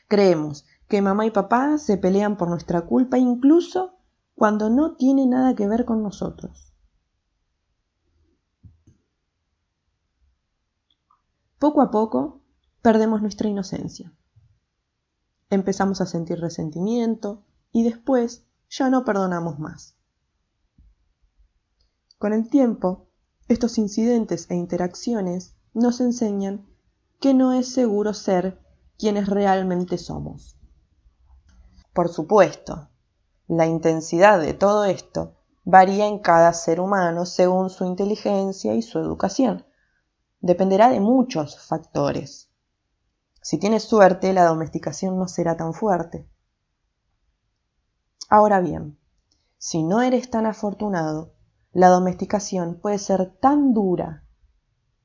Creemos 0.07 0.65
que 0.87 1.01
mamá 1.01 1.25
y 1.25 1.31
papá 1.31 1.77
se 1.77 1.97
pelean 1.97 2.37
por 2.37 2.49
nuestra 2.49 2.81
culpa 2.81 3.17
incluso 3.17 3.97
cuando 4.35 4.69
no 4.69 4.95
tiene 4.95 5.25
nada 5.25 5.55
que 5.55 5.67
ver 5.67 5.85
con 5.85 6.03
nosotros. 6.03 6.73
Poco 11.59 11.81
a 11.81 11.91
poco 11.91 12.41
perdemos 12.81 13.21
nuestra 13.21 13.47
inocencia. 13.47 14.13
Empezamos 15.49 16.01
a 16.01 16.05
sentir 16.05 16.41
resentimiento 16.41 17.45
y 17.71 17.83
después 17.83 18.45
ya 18.69 18.89
no 18.89 19.05
perdonamos 19.05 19.59
más. 19.59 19.95
Con 22.17 22.33
el 22.33 22.49
tiempo 22.49 23.07
estos 23.53 23.77
incidentes 23.77 24.47
e 24.49 24.55
interacciones 24.55 25.55
nos 25.73 26.01
enseñan 26.01 26.67
que 27.19 27.33
no 27.33 27.53
es 27.53 27.71
seguro 27.73 28.13
ser 28.13 28.59
quienes 28.97 29.27
realmente 29.27 29.97
somos. 29.97 30.57
Por 31.93 32.09
supuesto, 32.09 32.89
la 33.47 33.65
intensidad 33.65 34.39
de 34.39 34.53
todo 34.53 34.85
esto 34.85 35.35
varía 35.63 36.07
en 36.07 36.19
cada 36.19 36.51
ser 36.53 36.79
humano 36.79 37.25
según 37.25 37.69
su 37.69 37.85
inteligencia 37.85 38.73
y 38.73 38.81
su 38.81 38.99
educación. 38.99 39.65
Dependerá 40.41 40.89
de 40.89 40.99
muchos 40.99 41.59
factores. 41.59 42.49
Si 43.41 43.57
tienes 43.57 43.83
suerte, 43.83 44.33
la 44.33 44.45
domesticación 44.45 45.17
no 45.17 45.27
será 45.27 45.55
tan 45.55 45.73
fuerte. 45.73 46.27
Ahora 48.29 48.59
bien, 48.59 48.97
si 49.57 49.83
no 49.83 50.01
eres 50.01 50.29
tan 50.29 50.45
afortunado, 50.45 51.33
la 51.73 51.89
domesticación 51.89 52.79
puede 52.79 52.99
ser 52.99 53.35
tan 53.39 53.73
dura 53.73 54.23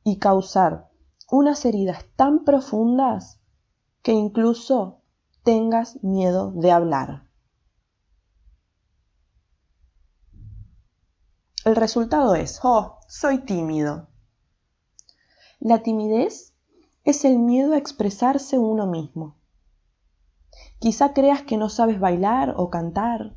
y 0.05 0.19
causar 0.19 0.91
unas 1.31 1.65
heridas 1.65 2.05
tan 2.15 2.45
profundas 2.45 3.41
que 4.03 4.13
incluso 4.13 5.03
tengas 5.43 6.03
miedo 6.03 6.53
de 6.53 6.71
hablar. 6.71 7.29
El 11.65 11.75
resultado 11.75 12.35
es, 12.35 12.61
oh, 12.63 12.99
soy 13.09 13.39
tímido. 13.39 14.09
La 15.61 15.83
timidez 15.83 16.55
es 17.05 17.25
el 17.25 17.39
miedo 17.39 17.73
a 17.73 17.79
expresarse 17.79 18.59
uno 18.59 18.87
mismo. 18.87 19.37
Quizá 20.79 21.13
creas 21.13 21.43
que 21.43 21.57
no 21.57 21.69
sabes 21.69 21.99
bailar 21.99 22.55
o 22.57 22.71
cantar, 22.71 23.37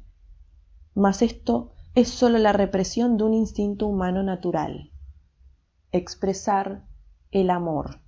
mas 0.94 1.22
esto 1.22 1.74
es 1.94 2.10
sólo 2.10 2.38
la 2.38 2.54
represión 2.54 3.18
de 3.18 3.26
un 3.26 3.34
instinto 3.34 3.86
humano 3.86 4.24
natural, 4.24 4.92
expresar 5.92 6.88
el 7.32 7.50
amor. 7.50 8.02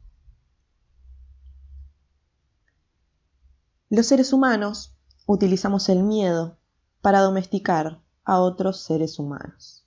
Los 3.90 4.08
seres 4.08 4.32
humanos 4.32 4.98
utilizamos 5.26 5.90
el 5.90 6.04
miedo 6.04 6.60
para 7.02 7.20
domesticar 7.20 8.02
a 8.24 8.40
otros 8.40 8.82
seres 8.82 9.20
humanos. 9.20 9.86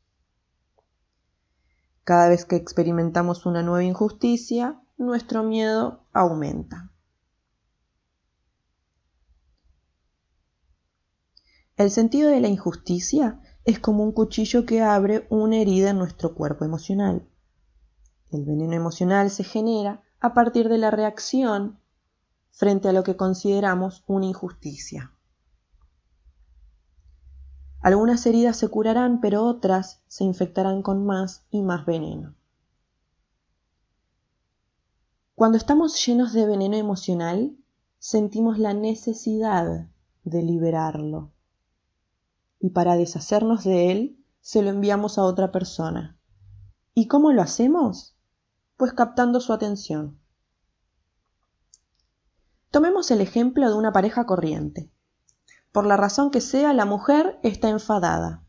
Cada 2.04 2.28
vez 2.28 2.44
que 2.44 2.56
experimentamos 2.56 3.46
una 3.46 3.62
nueva 3.62 3.82
injusticia, 3.82 4.80
nuestro 4.98 5.42
miedo 5.42 6.06
aumenta. 6.12 6.92
El 11.76 11.90
sentido 11.90 12.30
de 12.30 12.40
la 12.40 12.48
injusticia 12.48 13.40
es 13.66 13.80
como 13.80 14.04
un 14.04 14.12
cuchillo 14.12 14.64
que 14.64 14.80
abre 14.80 15.26
una 15.28 15.56
herida 15.56 15.90
en 15.90 15.98
nuestro 15.98 16.36
cuerpo 16.36 16.64
emocional. 16.64 17.28
El 18.30 18.44
veneno 18.44 18.74
emocional 18.74 19.28
se 19.28 19.42
genera 19.42 20.02
a 20.20 20.34
partir 20.34 20.68
de 20.68 20.78
la 20.78 20.92
reacción 20.92 21.80
frente 22.52 22.88
a 22.88 22.92
lo 22.92 23.02
que 23.02 23.16
consideramos 23.16 24.04
una 24.06 24.26
injusticia. 24.26 25.12
Algunas 27.80 28.24
heridas 28.26 28.56
se 28.56 28.68
curarán, 28.68 29.20
pero 29.20 29.44
otras 29.44 30.00
se 30.06 30.22
infectarán 30.22 30.82
con 30.82 31.04
más 31.04 31.44
y 31.50 31.62
más 31.62 31.84
veneno. 31.86 32.36
Cuando 35.34 35.58
estamos 35.58 36.06
llenos 36.06 36.32
de 36.32 36.46
veneno 36.46 36.76
emocional, 36.76 37.56
sentimos 37.98 38.60
la 38.60 38.74
necesidad 38.74 39.88
de 40.22 40.42
liberarlo 40.42 41.32
y 42.60 42.70
para 42.70 42.96
deshacernos 42.96 43.64
de 43.64 43.92
él 43.92 44.24
se 44.40 44.62
lo 44.62 44.70
enviamos 44.70 45.18
a 45.18 45.24
otra 45.24 45.52
persona. 45.52 46.18
¿Y 46.94 47.08
cómo 47.08 47.32
lo 47.32 47.42
hacemos? 47.42 48.16
Pues 48.76 48.92
captando 48.92 49.40
su 49.40 49.52
atención. 49.52 50.18
Tomemos 52.70 53.10
el 53.10 53.20
ejemplo 53.20 53.68
de 53.68 53.76
una 53.76 53.92
pareja 53.92 54.26
corriente. 54.26 54.90
Por 55.72 55.86
la 55.86 55.96
razón 55.96 56.30
que 56.30 56.40
sea, 56.40 56.72
la 56.72 56.84
mujer 56.84 57.38
está 57.42 57.68
enfadada. 57.68 58.44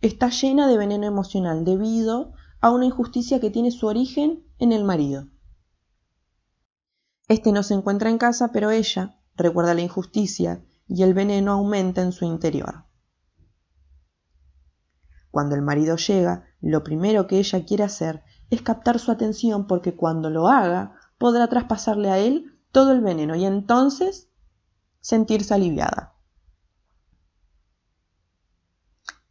Está 0.00 0.28
llena 0.30 0.66
de 0.66 0.76
veneno 0.76 1.06
emocional 1.06 1.64
debido 1.64 2.32
a 2.60 2.70
una 2.70 2.86
injusticia 2.86 3.40
que 3.40 3.50
tiene 3.50 3.70
su 3.70 3.86
origen 3.86 4.44
en 4.58 4.72
el 4.72 4.84
marido. 4.84 5.28
Este 7.28 7.52
no 7.52 7.62
se 7.62 7.74
encuentra 7.74 8.10
en 8.10 8.18
casa, 8.18 8.50
pero 8.52 8.70
ella 8.70 9.20
recuerda 9.36 9.74
la 9.74 9.82
injusticia 9.82 10.64
y 10.88 11.02
el 11.02 11.14
veneno 11.14 11.52
aumenta 11.52 12.02
en 12.02 12.12
su 12.12 12.24
interior. 12.24 12.87
Cuando 15.30 15.54
el 15.54 15.62
marido 15.62 15.96
llega, 15.96 16.44
lo 16.60 16.82
primero 16.82 17.26
que 17.26 17.38
ella 17.38 17.64
quiere 17.64 17.84
hacer 17.84 18.22
es 18.50 18.62
captar 18.62 18.98
su 18.98 19.10
atención 19.10 19.66
porque 19.66 19.94
cuando 19.94 20.30
lo 20.30 20.48
haga 20.48 20.94
podrá 21.18 21.48
traspasarle 21.48 22.10
a 22.10 22.18
él 22.18 22.58
todo 22.72 22.92
el 22.92 23.00
veneno 23.00 23.34
y 23.36 23.44
entonces 23.44 24.28
sentirse 25.00 25.54
aliviada. 25.54 26.14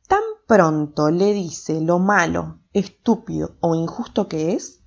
Tan 0.07 0.21
pronto 0.47 1.09
le 1.09 1.33
dice 1.33 1.81
lo 1.81 1.99
malo, 1.99 2.59
estúpido 2.73 3.57
o 3.59 3.75
injusto 3.75 4.27
que 4.27 4.53
es, 4.53 4.83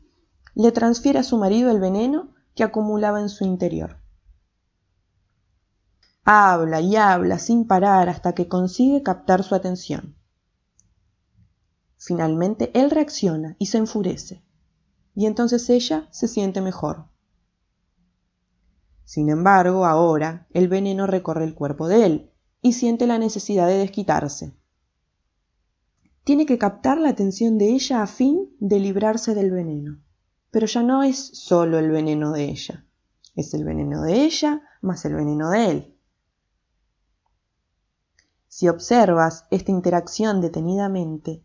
le 0.54 0.72
transfiere 0.72 1.18
a 1.18 1.24
su 1.24 1.36
marido 1.36 1.70
el 1.70 1.80
veneno 1.80 2.34
que 2.54 2.64
acumulaba 2.64 3.20
en 3.20 3.28
su 3.28 3.44
interior. 3.44 3.98
Habla 6.24 6.80
y 6.80 6.96
habla 6.96 7.38
sin 7.38 7.66
parar 7.66 8.08
hasta 8.08 8.34
que 8.34 8.48
consigue 8.48 9.02
captar 9.02 9.42
su 9.42 9.54
atención. 9.54 10.19
Finalmente 12.02 12.70
él 12.72 12.90
reacciona 12.90 13.56
y 13.58 13.66
se 13.66 13.76
enfurece, 13.76 14.42
y 15.14 15.26
entonces 15.26 15.68
ella 15.68 16.08
se 16.10 16.28
siente 16.28 16.62
mejor. 16.62 17.04
Sin 19.04 19.28
embargo, 19.28 19.84
ahora 19.84 20.46
el 20.54 20.68
veneno 20.68 21.06
recorre 21.06 21.44
el 21.44 21.54
cuerpo 21.54 21.88
de 21.88 22.06
él 22.06 22.30
y 22.62 22.72
siente 22.72 23.06
la 23.06 23.18
necesidad 23.18 23.66
de 23.66 23.76
desquitarse. 23.76 24.54
Tiene 26.24 26.46
que 26.46 26.56
captar 26.56 26.96
la 26.96 27.10
atención 27.10 27.58
de 27.58 27.68
ella 27.68 28.02
a 28.02 28.06
fin 28.06 28.48
de 28.60 28.80
librarse 28.80 29.34
del 29.34 29.50
veneno. 29.50 30.00
Pero 30.50 30.66
ya 30.66 30.82
no 30.82 31.02
es 31.02 31.18
solo 31.18 31.78
el 31.78 31.90
veneno 31.90 32.32
de 32.32 32.44
ella, 32.44 32.86
es 33.34 33.52
el 33.52 33.64
veneno 33.64 34.00
de 34.02 34.24
ella 34.24 34.62
más 34.80 35.04
el 35.04 35.16
veneno 35.16 35.50
de 35.50 35.70
él. 35.70 35.96
Si 38.48 38.68
observas 38.68 39.44
esta 39.50 39.70
interacción 39.70 40.40
detenidamente, 40.40 41.44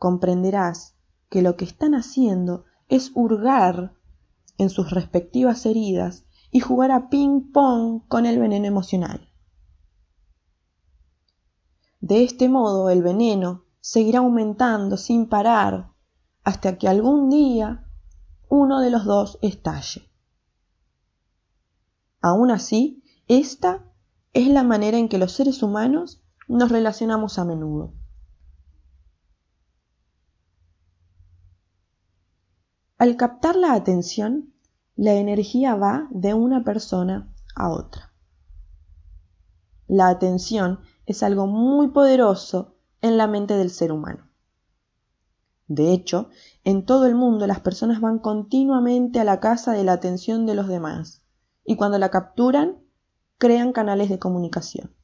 comprenderás 0.00 0.96
que 1.28 1.42
lo 1.42 1.56
que 1.56 1.66
están 1.66 1.94
haciendo 1.94 2.64
es 2.88 3.12
hurgar 3.14 3.94
en 4.56 4.70
sus 4.70 4.90
respectivas 4.90 5.66
heridas 5.66 6.24
y 6.50 6.60
jugar 6.60 6.90
a 6.90 7.10
ping-pong 7.10 8.08
con 8.08 8.24
el 8.24 8.38
veneno 8.38 8.66
emocional. 8.66 9.30
De 12.00 12.24
este 12.24 12.48
modo 12.48 12.88
el 12.88 13.02
veneno 13.02 13.66
seguirá 13.82 14.20
aumentando 14.20 14.96
sin 14.96 15.28
parar 15.28 15.92
hasta 16.44 16.78
que 16.78 16.88
algún 16.88 17.28
día 17.28 17.86
uno 18.48 18.80
de 18.80 18.90
los 18.90 19.04
dos 19.04 19.38
estalle. 19.42 20.10
Aún 22.22 22.50
así, 22.50 23.04
esta 23.28 23.84
es 24.32 24.48
la 24.48 24.64
manera 24.64 24.96
en 24.96 25.10
que 25.10 25.18
los 25.18 25.32
seres 25.32 25.62
humanos 25.62 26.22
nos 26.48 26.72
relacionamos 26.72 27.38
a 27.38 27.44
menudo. 27.44 27.99
Al 33.00 33.16
captar 33.16 33.56
la 33.56 33.72
atención, 33.72 34.52
la 34.94 35.14
energía 35.14 35.74
va 35.74 36.06
de 36.10 36.34
una 36.34 36.64
persona 36.64 37.32
a 37.56 37.70
otra. 37.70 38.12
La 39.86 40.10
atención 40.10 40.80
es 41.06 41.22
algo 41.22 41.46
muy 41.46 41.88
poderoso 41.88 42.76
en 43.00 43.16
la 43.16 43.26
mente 43.26 43.56
del 43.56 43.70
ser 43.70 43.90
humano. 43.90 44.28
De 45.66 45.94
hecho, 45.94 46.28
en 46.62 46.84
todo 46.84 47.06
el 47.06 47.14
mundo 47.14 47.46
las 47.46 47.60
personas 47.60 48.02
van 48.02 48.18
continuamente 48.18 49.18
a 49.18 49.24
la 49.24 49.40
casa 49.40 49.72
de 49.72 49.82
la 49.82 49.94
atención 49.94 50.44
de 50.44 50.56
los 50.56 50.68
demás 50.68 51.24
y 51.64 51.76
cuando 51.76 51.96
la 51.96 52.10
capturan, 52.10 52.84
crean 53.38 53.72
canales 53.72 54.10
de 54.10 54.18
comunicación. 54.18 54.94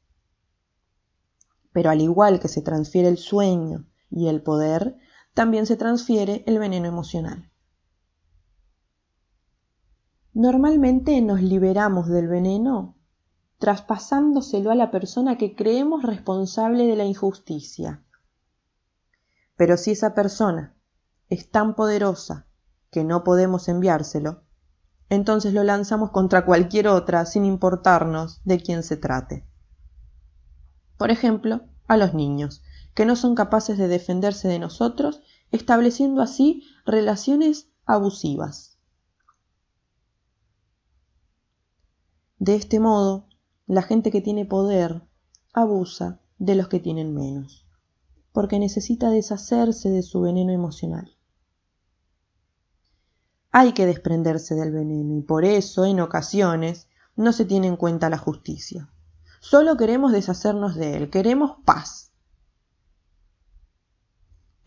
Pero 1.71 1.89
al 1.89 2.01
igual 2.01 2.39
que 2.39 2.47
se 2.47 2.61
transfiere 2.61 3.07
el 3.07 3.17
sueño 3.17 3.87
y 4.11 4.27
el 4.27 4.43
poder, 4.43 4.99
también 5.33 5.65
se 5.65 5.77
transfiere 5.77 6.43
el 6.45 6.59
veneno 6.59 6.87
emocional. 6.87 7.51
Normalmente 10.39 11.19
nos 11.23 11.41
liberamos 11.41 12.09
del 12.09 12.27
veneno 12.27 12.95
traspasándoselo 13.57 14.69
a 14.69 14.75
la 14.75 14.91
persona 14.91 15.35
que 15.35 15.55
creemos 15.55 16.03
responsable 16.03 16.85
de 16.85 16.95
la 16.95 17.05
injusticia. 17.05 18.03
Pero 19.55 19.77
si 19.77 19.93
esa 19.93 20.13
persona 20.13 20.75
es 21.27 21.49
tan 21.49 21.73
poderosa 21.73 22.45
que 22.91 23.03
no 23.03 23.23
podemos 23.23 23.67
enviárselo, 23.67 24.43
entonces 25.09 25.55
lo 25.55 25.63
lanzamos 25.63 26.11
contra 26.11 26.45
cualquier 26.45 26.87
otra 26.87 27.25
sin 27.25 27.43
importarnos 27.43 28.39
de 28.43 28.59
quién 28.59 28.83
se 28.83 28.95
trate. 28.95 29.43
Por 30.99 31.09
ejemplo, 31.09 31.61
a 31.87 31.97
los 31.97 32.13
niños, 32.13 32.61
que 32.93 33.07
no 33.07 33.15
son 33.15 33.33
capaces 33.33 33.79
de 33.79 33.87
defenderse 33.87 34.47
de 34.47 34.59
nosotros, 34.59 35.23
estableciendo 35.49 36.21
así 36.21 36.61
relaciones 36.85 37.71
abusivas. 37.87 38.76
De 42.39 42.55
este 42.55 42.79
modo, 42.79 43.27
la 43.65 43.81
gente 43.81 44.11
que 44.11 44.21
tiene 44.21 44.45
poder 44.45 45.01
abusa 45.53 46.21
de 46.37 46.53
los 46.53 46.67
que 46.67 46.79
tienen 46.79 47.15
menos, 47.15 47.67
porque 48.31 48.59
necesita 48.59 49.09
deshacerse 49.09 49.89
de 49.89 50.03
su 50.03 50.21
veneno 50.21 50.51
emocional. 50.51 51.17
Hay 53.51 53.73
que 53.73 53.87
desprenderse 53.87 54.53
del 54.53 54.71
veneno 54.71 55.15
y 55.15 55.21
por 55.21 55.45
eso, 55.45 55.85
en 55.85 55.99
ocasiones, 55.99 56.87
no 57.15 57.33
se 57.33 57.43
tiene 57.43 57.65
en 57.65 57.75
cuenta 57.75 58.07
la 58.09 58.19
justicia. 58.19 58.91
Solo 59.39 59.75
queremos 59.75 60.11
deshacernos 60.11 60.75
de 60.75 60.95
él, 60.95 61.09
queremos 61.09 61.57
paz. 61.65 62.11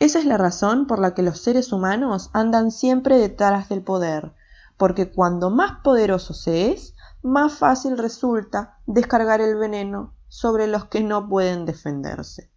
Esa 0.01 0.19
es 0.19 0.25
la 0.25 0.39
razón 0.39 0.89
por 0.89 0.99
la 0.99 1.15
que 1.15 1.23
los 1.23 1.41
seres 1.41 1.73
humanos 1.73 2.31
andan 2.33 2.73
siempre 2.73 3.17
detrás 3.17 3.69
del 3.69 3.83
poder, 3.83 4.33
porque 4.77 5.13
cuando 5.13 5.51
más 5.51 5.83
poderoso 5.85 6.35
se 6.35 6.73
es, 6.73 6.95
más 7.23 7.59
fácil 7.59 7.99
resulta 7.99 8.79
descargar 8.87 9.41
el 9.41 9.57
veneno 9.57 10.15
sobre 10.29 10.67
los 10.67 10.87
que 10.87 11.03
no 11.03 11.29
pueden 11.29 11.67
defenderse. 11.67 12.51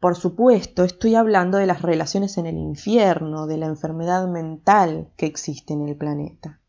Por 0.00 0.14
supuesto, 0.14 0.84
estoy 0.84 1.14
hablando 1.14 1.58
de 1.58 1.66
las 1.66 1.82
relaciones 1.82 2.36
en 2.38 2.46
el 2.46 2.58
infierno, 2.58 3.46
de 3.46 3.56
la 3.56 3.66
enfermedad 3.66 4.28
mental 4.28 5.10
que 5.16 5.26
existe 5.26 5.72
en 5.72 5.88
el 5.88 5.96
planeta. 5.96 6.60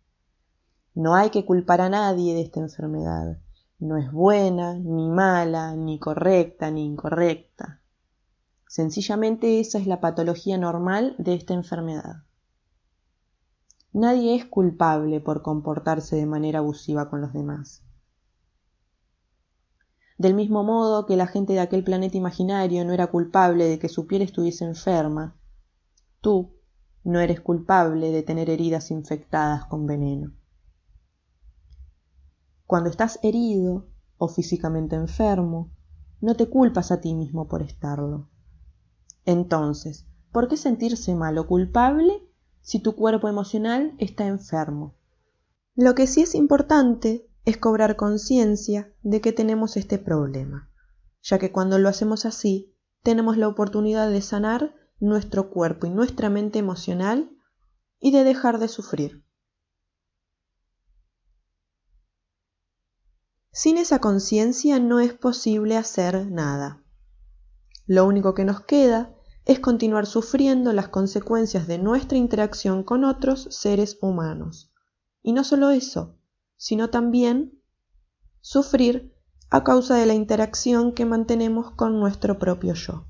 No 0.94 1.14
hay 1.14 1.30
que 1.30 1.46
culpar 1.46 1.82
a 1.82 1.90
nadie 1.90 2.34
de 2.34 2.42
esta 2.42 2.60
enfermedad. 2.60 3.38
No 3.80 3.98
es 3.98 4.12
buena, 4.12 4.74
ni 4.74 5.10
mala, 5.10 5.76
ni 5.76 6.00
correcta, 6.00 6.72
ni 6.72 6.86
incorrecta. 6.86 7.82
Sencillamente 8.68 9.60
esa 9.60 9.78
es 9.78 9.88
la 9.88 10.02
patología 10.02 10.58
normal 10.58 11.16
de 11.20 11.36
esta 11.36 11.54
enfermedad. 11.54 12.24
Nadie 13.98 14.36
es 14.36 14.46
culpable 14.46 15.22
por 15.22 15.42
comportarse 15.42 16.16
de 16.16 16.28
manera 16.28 16.60
abusiva 16.60 17.10
con 17.10 17.20
los 17.20 17.34
demás. 17.34 17.84
Del 20.20 20.36
mismo 20.36 20.64
modo 20.64 21.08
que 21.08 21.18
la 21.18 21.26
gente 21.26 21.54
de 21.54 21.62
aquel 21.62 21.84
planeta 21.84 22.16
imaginario 22.16 22.86
no 22.86 22.94
era 22.94 23.08
culpable 23.08 23.66
de 23.66 23.80
que 23.80 23.90
su 23.90 24.06
piel 24.06 24.22
estuviese 24.22 24.66
enferma, 24.66 25.36
tú 26.22 26.54
no 27.04 27.20
eres 27.22 27.42
culpable 27.42 28.12
de 28.12 28.22
tener 28.22 28.52
heridas 28.52 28.92
infectadas 28.92 29.66
con 29.66 29.88
veneno. 29.88 30.32
Cuando 32.68 32.92
estás 32.92 33.18
herido 33.24 33.88
o 34.20 34.28
físicamente 34.28 34.96
enfermo, 34.96 35.72
no 36.22 36.36
te 36.36 36.48
culpas 36.48 36.92
a 36.92 37.02
ti 37.02 37.16
mismo 37.16 37.48
por 37.48 37.64
estarlo. 37.64 38.30
Entonces, 39.26 40.06
¿por 40.32 40.48
qué 40.48 40.56
sentirse 40.56 41.16
mal 41.16 41.40
o 41.40 41.48
culpable 41.48 42.27
si 42.68 42.80
tu 42.80 42.98
cuerpo 42.98 43.30
emocional 43.30 43.96
está 43.98 44.28
enfermo. 44.28 44.94
Lo 45.74 45.96
que 45.96 46.06
sí 46.06 46.24
es 46.24 46.36
importante 46.36 47.26
es 47.46 47.56
cobrar 47.56 47.96
conciencia 47.96 48.94
de 49.04 49.22
que 49.22 49.32
tenemos 49.32 49.78
este 49.78 49.98
problema, 49.98 50.70
ya 51.22 51.40
que 51.40 51.54
cuando 51.54 51.80
lo 51.80 51.88
hacemos 51.88 52.26
así, 52.26 52.76
tenemos 53.04 53.38
la 53.38 53.48
oportunidad 53.48 54.12
de 54.12 54.22
sanar 54.22 54.76
nuestro 55.00 55.50
cuerpo 55.50 55.88
y 55.88 55.92
nuestra 55.92 56.30
mente 56.30 56.60
emocional 56.60 57.32
y 58.02 58.12
de 58.12 58.26
dejar 58.26 58.60
de 58.60 58.68
sufrir. 58.68 59.24
Sin 63.54 63.78
esa 63.78 64.00
conciencia 64.00 64.78
no 64.78 65.00
es 65.00 65.14
posible 65.14 65.78
hacer 65.78 66.30
nada. 66.30 66.84
Lo 67.86 68.06
único 68.06 68.34
que 68.34 68.44
nos 68.44 68.60
queda 68.60 69.17
es 69.48 69.60
continuar 69.60 70.06
sufriendo 70.06 70.74
las 70.74 70.90
consecuencias 70.90 71.68
de 71.68 71.78
nuestra 71.78 72.18
interacción 72.18 72.84
con 72.84 73.06
otros 73.06 73.48
seres 73.50 73.98
humanos. 74.02 74.74
Y 75.24 75.32
no 75.32 75.46
solo 75.46 75.70
eso, 75.70 76.18
sino 76.58 76.90
también 76.90 77.62
sufrir 78.42 79.16
a 79.50 79.64
causa 79.64 79.96
de 79.96 80.06
la 80.06 80.14
interacción 80.14 80.92
que 80.92 81.06
mantenemos 81.06 81.72
con 81.72 81.98
nuestro 82.00 82.38
propio 82.38 82.74
yo. 82.74 83.08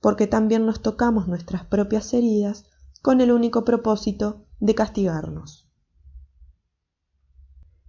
porque 0.00 0.26
también 0.26 0.66
nos 0.66 0.82
tocamos 0.82 1.28
nuestras 1.28 1.64
propias 1.64 2.12
heridas 2.12 2.66
con 3.00 3.22
el 3.22 3.32
único 3.32 3.64
propósito 3.64 4.46
de 4.60 4.74
castigarnos. 4.74 5.70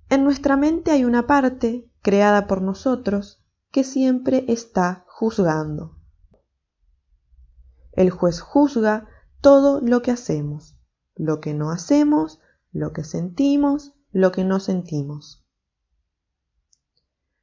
En 0.09 0.23
nuestra 0.23 0.55
mente 0.55 0.91
hay 0.91 1.03
una 1.03 1.27
parte, 1.27 1.91
creada 2.01 2.47
por 2.47 2.61
nosotros, 2.61 3.43
que 3.69 3.83
siempre 3.83 4.45
está 4.47 5.03
juzgando. 5.09 5.94
El 7.95 8.09
juez 8.09 8.41
juzga 8.41 9.07
todo 9.41 9.79
lo 9.81 10.01
que 10.01 10.11
hacemos, 10.11 10.77
lo 11.15 11.39
que 11.39 11.53
no 11.53 11.71
hacemos, 11.71 12.39
lo 12.71 12.91
que 12.91 13.03
sentimos, 13.03 13.93
lo 14.11 14.31
que 14.31 14.43
no 14.43 14.59
sentimos. 14.59 15.45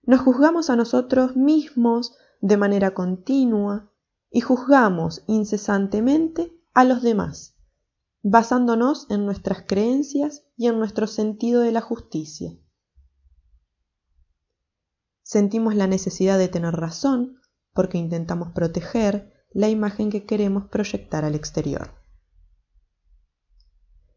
Nos 0.05 0.21
juzgamos 0.21 0.69
a 0.69 0.77
nosotros 0.77 1.37
mismos 1.37 2.17
de 2.41 2.57
manera 2.57 2.93
continua 2.93 3.91
y 4.31 4.41
juzgamos 4.41 5.23
incesantemente 5.27 6.53
a 6.75 6.85
los 6.85 7.03
demás, 7.03 7.55
basándonos 8.23 9.07
en 9.11 9.25
nuestras 9.25 9.65
creencias 9.67 10.45
y 10.57 10.67
en 10.67 10.79
nuestro 10.79 11.07
sentido 11.07 11.61
de 11.61 11.73
la 11.73 11.81
justicia. 11.81 12.59
Sentimos 15.23 15.75
la 15.77 15.87
necesidad 15.87 16.37
de 16.37 16.49
tener 16.49 16.75
razón 16.75 17.39
porque 17.73 17.97
intentamos 17.97 18.53
proteger 18.53 19.32
la 19.55 19.69
imagen 19.69 20.11
que 20.11 20.25
queremos 20.25 20.67
proyectar 20.69 21.25
al 21.25 21.35
exterior. 21.35 21.91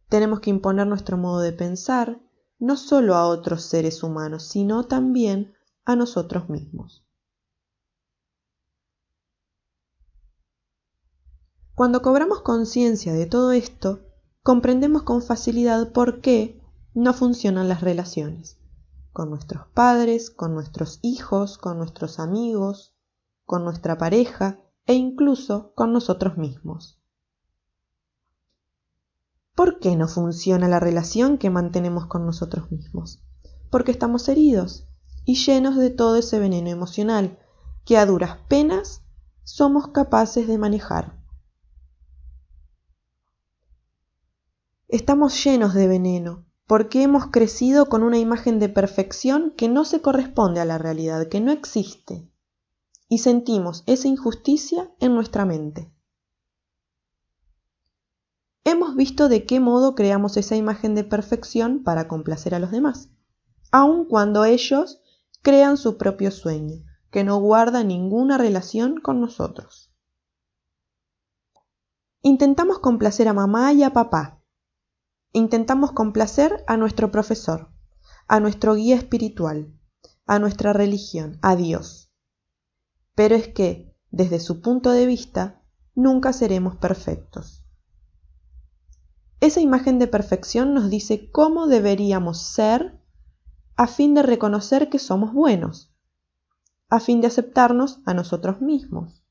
Tenemos 0.10 0.40
que 0.40 0.50
imponer 0.50 0.88
nuestro 0.88 1.18
modo 1.18 1.40
de 1.40 1.52
pensar 1.52 2.22
no 2.60 2.78
solo 2.78 3.16
a 3.16 3.28
otros 3.28 3.64
seres 3.64 4.04
humanos, 4.04 4.44
sino 4.44 4.86
también 4.86 5.54
a 5.84 5.96
nosotros 5.96 6.50
mismos. 6.50 7.06
Cuando 11.74 12.02
cobramos 12.02 12.42
conciencia 12.42 13.14
de 13.14 13.26
todo 13.26 13.52
esto, 13.52 14.00
comprendemos 14.42 15.04
con 15.04 15.22
facilidad 15.22 15.92
por 15.92 16.22
qué 16.22 16.62
no 16.94 17.14
funcionan 17.14 17.68
las 17.68 17.82
relaciones 17.82 18.58
con 19.16 19.30
nuestros 19.30 19.68
padres, 19.68 20.30
con 20.30 20.54
nuestros 20.54 21.00
hijos, 21.02 21.58
con 21.58 21.78
nuestros 21.78 22.20
amigos, 22.20 22.94
con 23.46 23.64
nuestra 23.64 23.98
pareja 23.98 24.60
e 24.88 24.94
incluso 24.94 25.74
con 25.76 25.94
nosotros 25.94 26.38
mismos. 26.38 27.00
¿Por 29.56 29.80
qué 29.80 29.96
no 29.96 30.08
funciona 30.08 30.68
la 30.68 30.80
relación 30.80 31.38
que 31.38 31.50
mantenemos 31.50 32.08
con 32.08 32.26
nosotros 32.26 32.72
mismos? 32.72 33.24
Porque 33.72 33.92
estamos 33.92 34.28
heridos 34.28 34.88
y 35.26 35.36
llenos 35.36 35.78
de 35.78 35.90
todo 35.90 36.18
ese 36.18 36.40
veneno 36.40 36.70
emocional 36.70 37.40
que 37.86 37.98
a 37.98 38.06
duras 38.06 38.38
penas 38.48 39.04
somos 39.44 39.88
capaces 39.90 40.48
de 40.48 40.58
manejar. 40.58 41.18
Estamos 44.88 45.44
llenos 45.44 45.74
de 45.74 45.88
veneno 45.88 46.46
porque 46.68 47.04
hemos 47.04 47.28
crecido 47.28 47.88
con 47.88 48.04
una 48.04 48.18
imagen 48.18 48.60
de 48.60 48.70
perfección 48.70 49.54
que 49.56 49.70
no 49.70 49.86
se 49.86 50.02
corresponde 50.02 50.60
a 50.62 50.66
la 50.66 50.78
realidad, 50.78 51.28
que 51.28 51.40
no 51.40 51.52
existe, 51.52 52.28
y 53.08 53.20
sentimos 53.20 53.84
esa 53.86 54.08
injusticia 54.08 54.92
en 55.00 55.16
nuestra 55.16 55.46
mente. 55.46 55.92
Hemos 58.64 58.96
visto 58.96 59.30
de 59.30 59.46
qué 59.46 59.60
modo 59.60 59.94
creamos 59.94 60.38
esa 60.38 60.56
imagen 60.56 60.96
de 60.96 61.04
perfección 61.04 61.84
para 61.84 62.08
complacer 62.08 62.56
a 62.56 62.60
los 62.60 62.72
demás, 62.72 63.10
aun 63.72 64.06
cuando 64.06 64.44
ellos 64.44 65.02
crean 65.44 65.78
su 65.78 65.98
propio 65.98 66.32
sueño, 66.32 66.84
que 67.12 67.24
no 67.24 67.38
guarda 67.38 67.84
ninguna 67.84 68.40
relación 68.40 69.00
con 69.00 69.22
nosotros. 69.22 69.94
Intentamos 72.24 72.80
complacer 72.80 73.28
a 73.28 73.34
mamá 73.34 73.72
y 73.74 73.84
a 73.84 73.94
papá, 73.94 74.42
intentamos 75.32 75.92
complacer 75.92 76.64
a 76.66 76.76
nuestro 76.76 77.12
profesor, 77.12 77.70
a 78.28 78.40
nuestro 78.40 78.74
guía 78.74 78.96
espiritual, 78.96 79.78
a 80.26 80.40
nuestra 80.40 80.74
religión, 80.74 81.38
a 81.44 81.56
Dios. 81.56 82.05
Pero 83.16 83.36
es 83.36 83.48
que, 83.48 83.96
desde 84.12 84.40
su 84.40 84.62
punto 84.62 84.92
de 84.92 85.06
vista, 85.06 85.62
nunca 85.96 86.34
seremos 86.34 86.76
perfectos. 86.76 87.66
Esa 89.40 89.62
imagen 89.62 90.00
de 90.00 90.08
perfección 90.08 90.74
nos 90.74 90.90
dice 90.90 91.32
cómo 91.32 91.68
deberíamos 91.68 92.42
ser 92.42 93.00
a 93.76 93.88
fin 93.88 94.14
de 94.14 94.24
reconocer 94.24 94.90
que 94.90 95.00
somos 95.00 95.34
buenos, 95.34 95.94
a 96.90 97.00
fin 97.00 97.22
de 97.22 97.28
aceptarnos 97.28 98.00
a 98.06 98.14
nosotros 98.14 98.62
mismos. 98.62 99.24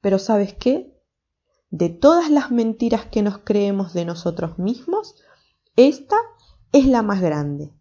Pero 0.00 0.18
¿sabes 0.18 0.54
qué? 0.54 1.00
de 1.70 1.88
todas 1.88 2.30
las 2.30 2.50
mentiras 2.50 3.06
que 3.06 3.22
nos 3.22 3.38
creemos 3.38 3.92
de 3.92 4.04
nosotros 4.04 4.58
mismos, 4.58 5.14
esta 5.76 6.16
es 6.72 6.86
la 6.86 7.02
más 7.02 7.20
grande, 7.20 7.72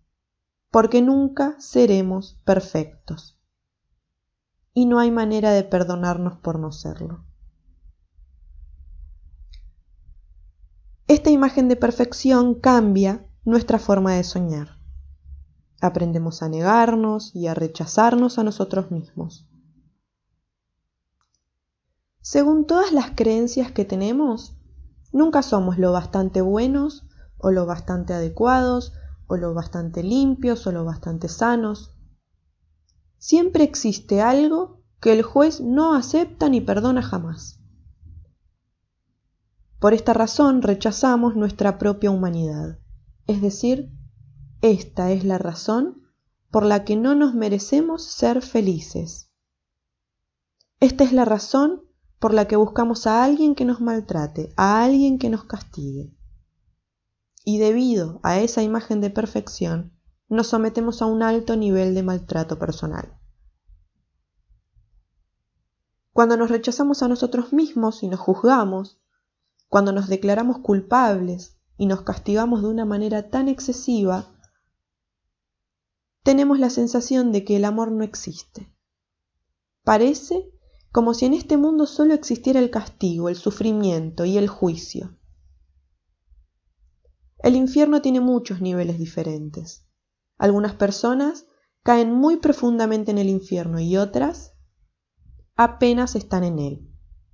porque 0.71 1.01
nunca 1.01 1.55
seremos 1.59 2.39
perfectos. 2.45 3.38
Y 4.79 4.85
no 4.85 4.97
hay 4.97 5.11
manera 5.11 5.51
de 5.51 5.65
perdonarnos 5.65 6.37
por 6.37 6.57
no 6.57 6.71
serlo. 6.71 7.25
Esta 11.05 11.29
imagen 11.31 11.67
de 11.67 11.75
perfección 11.75 12.55
cambia 12.55 13.27
nuestra 13.43 13.77
forma 13.77 14.13
de 14.13 14.23
soñar. 14.23 14.79
Aprendemos 15.81 16.41
a 16.43 16.47
negarnos 16.47 17.35
y 17.35 17.47
a 17.47 17.53
rechazarnos 17.55 18.39
a 18.39 18.45
nosotros 18.45 18.89
mismos. 18.89 19.49
Según 22.21 22.65
todas 22.65 22.93
las 22.93 23.11
creencias 23.11 23.73
que 23.73 23.83
tenemos, 23.83 24.55
nunca 25.11 25.41
somos 25.41 25.77
lo 25.77 25.91
bastante 25.91 26.39
buenos 26.39 27.05
o 27.37 27.51
lo 27.51 27.65
bastante 27.65 28.13
adecuados 28.13 28.93
o 29.27 29.35
lo 29.35 29.53
bastante 29.53 30.03
limpios 30.03 30.65
o 30.67 30.71
lo 30.71 30.85
bastante 30.85 31.27
sanos. 31.27 31.98
Siempre 33.19 33.65
existe 33.65 34.21
algo 34.21 34.81
que 35.01 35.11
el 35.11 35.21
juez 35.21 35.61
no 35.61 35.93
acepta 35.93 36.49
ni 36.49 36.61
perdona 36.61 37.01
jamás. 37.01 37.59
Por 39.79 39.93
esta 39.93 40.13
razón 40.13 40.61
rechazamos 40.61 41.35
nuestra 41.35 41.77
propia 41.77 42.11
humanidad, 42.11 42.79
es 43.27 43.41
decir, 43.41 43.91
esta 44.61 45.11
es 45.11 45.23
la 45.23 45.37
razón 45.37 46.01
por 46.49 46.65
la 46.65 46.83
que 46.83 46.95
no 46.95 47.13
nos 47.13 47.33
merecemos 47.33 48.03
ser 48.03 48.41
felices. 48.41 49.29
Esta 50.79 51.03
es 51.03 51.13
la 51.13 51.25
razón 51.25 51.83
por 52.19 52.33
la 52.33 52.47
que 52.47 52.55
buscamos 52.55 53.05
a 53.05 53.23
alguien 53.23 53.53
que 53.53 53.65
nos 53.65 53.81
maltrate, 53.81 54.53
a 54.55 54.83
alguien 54.83 55.19
que 55.19 55.29
nos 55.29 55.43
castigue. 55.43 56.13
Y 57.45 57.57
debido 57.57 58.19
a 58.23 58.39
esa 58.39 58.63
imagen 58.63 59.01
de 59.01 59.09
perfección, 59.09 59.93
nos 60.29 60.47
sometemos 60.47 61.01
a 61.01 61.07
un 61.07 61.23
alto 61.23 61.55
nivel 61.55 61.95
de 61.95 62.03
maltrato 62.03 62.59
personal. 62.59 63.19
Cuando 66.13 66.37
nos 66.37 66.49
rechazamos 66.49 67.01
a 67.01 67.07
nosotros 67.07 67.53
mismos 67.53 68.03
y 68.03 68.07
nos 68.07 68.19
juzgamos, 68.19 69.01
cuando 69.67 69.91
nos 69.91 70.07
declaramos 70.07 70.59
culpables 70.59 71.57
y 71.77 71.85
nos 71.85 72.01
castigamos 72.01 72.61
de 72.61 72.67
una 72.67 72.85
manera 72.85 73.29
tan 73.29 73.47
excesiva, 73.47 74.35
tenemos 76.23 76.59
la 76.59 76.69
sensación 76.69 77.31
de 77.31 77.43
que 77.43 77.55
el 77.55 77.65
amor 77.65 77.91
no 77.91 78.03
existe. 78.03 78.75
Parece 79.83 80.51
como 80.91 81.13
si 81.13 81.25
en 81.25 81.33
este 81.33 81.57
mundo 81.57 81.85
solo 81.85 82.13
existiera 82.13 82.59
el 82.59 82.69
castigo, 82.69 83.29
el 83.29 83.35
sufrimiento 83.35 84.25
y 84.25 84.37
el 84.37 84.47
juicio. 84.47 85.17
El 87.39 87.55
infierno 87.55 88.01
tiene 88.01 88.19
muchos 88.19 88.59
niveles 88.59 88.97
diferentes. 88.97 89.88
Algunas 90.39 90.73
personas 90.73 91.45
caen 91.83 92.11
muy 92.11 92.37
profundamente 92.37 93.11
en 93.11 93.19
el 93.19 93.29
infierno 93.29 93.79
y 93.79 93.95
otras 93.97 94.55
apenas 95.55 96.15
están 96.15 96.43
en 96.43 96.57
él, 96.57 96.89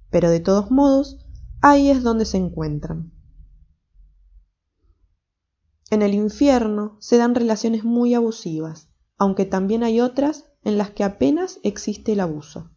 pero 0.09 0.29
de 0.29 0.41
todos 0.41 0.71
modos 0.71 1.25
ahí 1.61 1.89
es 1.89 2.03
donde 2.03 2.25
se 2.25 2.35
encuentran. 2.35 3.13
En 5.89 6.01
el 6.01 6.13
infierno 6.13 6.97
se 6.99 7.17
dan 7.17 7.33
relaciones 7.33 7.85
muy 7.85 8.13
abusivas, 8.13 8.89
aunque 9.17 9.45
también 9.45 9.83
hay 9.83 10.01
otras 10.01 10.43
en 10.63 10.77
las 10.77 10.89
que 10.89 11.05
apenas 11.05 11.59
existe 11.63 12.11
el 12.11 12.19
abuso 12.19 12.75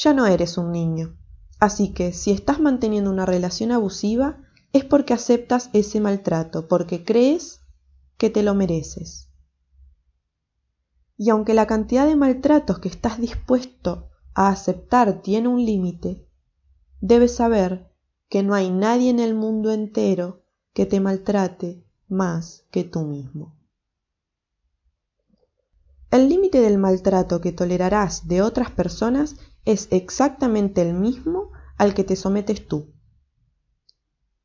ya 0.00 0.14
no 0.14 0.26
eres 0.26 0.56
un 0.56 0.72
niño. 0.72 1.16
Así 1.58 1.92
que 1.92 2.12
si 2.12 2.30
estás 2.30 2.58
manteniendo 2.58 3.10
una 3.10 3.26
relación 3.26 3.70
abusiva 3.70 4.38
es 4.72 4.84
porque 4.84 5.14
aceptas 5.14 5.70
ese 5.72 6.00
maltrato, 6.00 6.68
porque 6.68 7.04
crees 7.04 7.60
que 8.16 8.30
te 8.30 8.42
lo 8.42 8.54
mereces. 8.54 9.28
Y 11.16 11.30
aunque 11.30 11.54
la 11.54 11.66
cantidad 11.66 12.06
de 12.06 12.16
maltratos 12.16 12.78
que 12.78 12.88
estás 12.88 13.20
dispuesto 13.20 14.08
a 14.34 14.48
aceptar 14.48 15.22
tiene 15.22 15.48
un 15.48 15.64
límite, 15.64 16.26
debes 17.00 17.34
saber 17.34 17.90
que 18.28 18.42
no 18.42 18.54
hay 18.54 18.70
nadie 18.70 19.10
en 19.10 19.20
el 19.20 19.34
mundo 19.34 19.72
entero 19.72 20.44
que 20.72 20.86
te 20.86 21.00
maltrate 21.00 21.84
más 22.08 22.64
que 22.70 22.84
tú 22.84 23.00
mismo. 23.00 23.56
El 26.10 26.28
límite 26.28 26.60
del 26.60 26.78
maltrato 26.78 27.40
que 27.40 27.52
tolerarás 27.52 28.26
de 28.26 28.42
otras 28.42 28.70
personas 28.70 29.36
es 29.64 29.88
exactamente 29.90 30.82
el 30.82 30.94
mismo 30.94 31.50
al 31.76 31.94
que 31.94 32.02
te 32.02 32.16
sometes 32.16 32.66
tú. 32.66 32.92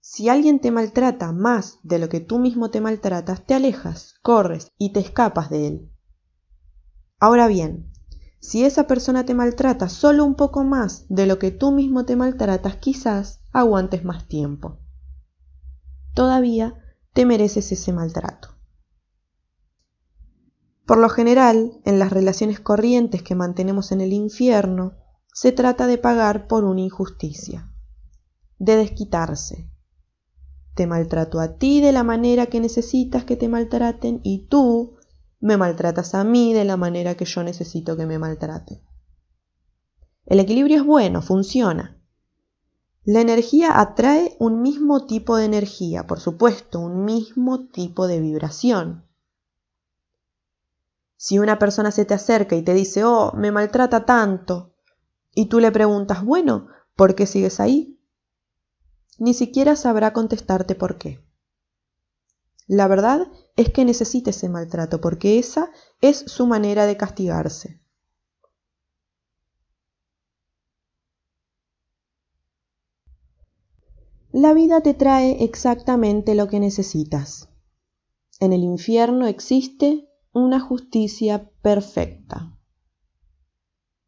Si 0.07 0.29
alguien 0.29 0.59
te 0.59 0.69
maltrata 0.69 1.31
más 1.31 1.79
de 1.81 1.97
lo 1.97 2.09
que 2.09 2.19
tú 2.19 2.37
mismo 2.37 2.69
te 2.69 2.79
maltratas, 2.79 3.43
te 3.43 3.55
alejas, 3.55 4.13
corres 4.21 4.71
y 4.77 4.93
te 4.93 4.99
escapas 4.99 5.49
de 5.49 5.65
él. 5.65 5.91
Ahora 7.19 7.47
bien, 7.47 7.91
si 8.39 8.65
esa 8.65 8.85
persona 8.85 9.25
te 9.25 9.33
maltrata 9.33 9.89
solo 9.89 10.23
un 10.23 10.35
poco 10.35 10.63
más 10.63 11.07
de 11.09 11.25
lo 11.25 11.39
que 11.39 11.49
tú 11.49 11.71
mismo 11.71 12.05
te 12.05 12.15
maltratas, 12.15 12.75
quizás 12.75 13.41
aguantes 13.51 14.05
más 14.05 14.27
tiempo. 14.27 14.77
Todavía 16.13 16.75
te 17.13 17.25
mereces 17.25 17.71
ese 17.71 17.91
maltrato. 17.91 18.49
Por 20.85 20.99
lo 20.99 21.09
general, 21.09 21.81
en 21.83 21.97
las 21.97 22.11
relaciones 22.11 22.59
corrientes 22.59 23.23
que 23.23 23.33
mantenemos 23.33 23.91
en 23.91 24.01
el 24.01 24.13
infierno, 24.13 24.93
se 25.33 25.51
trata 25.51 25.87
de 25.87 25.97
pagar 25.97 26.47
por 26.47 26.63
una 26.63 26.81
injusticia, 26.81 27.73
de 28.59 28.75
desquitarse. 28.75 29.71
Te 30.75 30.87
maltrato 30.87 31.39
a 31.39 31.57
ti 31.57 31.81
de 31.81 31.91
la 31.91 32.03
manera 32.03 32.47
que 32.47 32.59
necesitas 32.59 33.23
que 33.23 33.37
te 33.37 33.47
maltraten 33.47 34.19
y 34.23 34.47
tú 34.47 34.97
me 35.39 35.57
maltratas 35.57 36.13
a 36.15 36.23
mí 36.23 36.53
de 36.53 36.65
la 36.65 36.77
manera 36.77 37.15
que 37.15 37.25
yo 37.25 37.43
necesito 37.43 37.95
que 37.95 38.05
me 38.05 38.19
maltraten. 38.19 38.81
El 40.25 40.39
equilibrio 40.39 40.77
es 40.77 40.85
bueno, 40.85 41.21
funciona. 41.21 41.97
La 43.03 43.21
energía 43.21 43.79
atrae 43.79 44.35
un 44.39 44.61
mismo 44.61 45.05
tipo 45.05 45.37
de 45.37 45.45
energía, 45.45 46.07
por 46.07 46.19
supuesto, 46.19 46.79
un 46.79 47.05
mismo 47.05 47.67
tipo 47.67 48.07
de 48.07 48.19
vibración. 48.19 49.05
Si 51.15 51.39
una 51.39 51.57
persona 51.57 51.91
se 51.91 52.03
te 52.03 52.15
acerca 52.15 52.55
y 52.55 52.63
te 52.63 52.73
dice, 52.73 53.03
oh, 53.03 53.31
me 53.33 53.51
maltrata 53.51 54.05
tanto, 54.05 54.73
y 55.33 55.45
tú 55.45 55.59
le 55.59 55.71
preguntas, 55.71 56.23
bueno, 56.25 56.67
¿por 56.95 57.13
qué 57.13 57.27
sigues 57.27 57.59
ahí? 57.59 57.94
Ni 59.17 59.33
siquiera 59.33 59.75
sabrá 59.75 60.13
contestarte 60.13 60.75
por 60.75 60.97
qué. 60.97 61.23
La 62.67 62.87
verdad 62.87 63.27
es 63.55 63.69
que 63.69 63.85
necesita 63.85 64.31
ese 64.31 64.49
maltrato, 64.49 64.99
porque 64.99 65.39
esa 65.39 65.71
es 66.01 66.17
su 66.17 66.47
manera 66.47 66.85
de 66.85 66.97
castigarse. 66.97 67.81
La 74.31 74.53
vida 74.53 74.81
te 74.81 74.93
trae 74.93 75.43
exactamente 75.45 76.35
lo 76.35 76.49
que 76.49 76.59
necesitas. 76.59 77.47
En 78.41 78.51
el 78.51 78.63
infierno 78.63 79.27
existe 79.27 80.09
una 80.33 80.59
justicia 80.59 81.49
perfecta. 81.61 82.57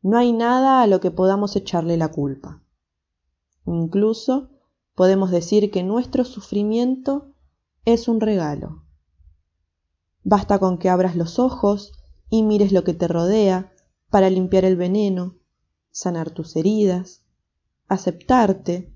No 0.02 0.18
hay 0.18 0.34
nada 0.34 0.82
a 0.82 0.88
lo 0.88 1.00
que 1.00 1.12
podamos 1.12 1.56
echarle 1.56 1.96
la 1.96 2.10
culpa. 2.10 2.62
Incluso 3.66 4.50
podemos 4.98 5.30
decir 5.30 5.70
que 5.70 5.84
nuestro 5.84 6.26
sufrimiento 6.26 7.32
es 7.86 8.08
un 8.08 8.20
regalo. 8.20 8.84
Basta 10.24 10.58
con 10.58 10.80
que 10.80 10.90
abras 10.90 11.16
los 11.16 11.38
ojos 11.38 11.94
y 12.32 12.42
mires 12.42 12.72
lo 12.72 12.84
que 12.84 12.96
te 12.96 13.08
rodea 13.08 13.72
para 14.10 14.32
limpiar 14.32 14.66
el 14.66 14.76
veneno, 14.76 15.36
sanar 15.92 16.32
tus 16.32 16.56
heridas, 16.56 17.22
aceptarte 17.88 18.92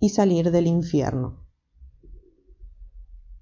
y 0.00 0.08
salir 0.08 0.50
del 0.50 0.66
infierno. 0.66 1.44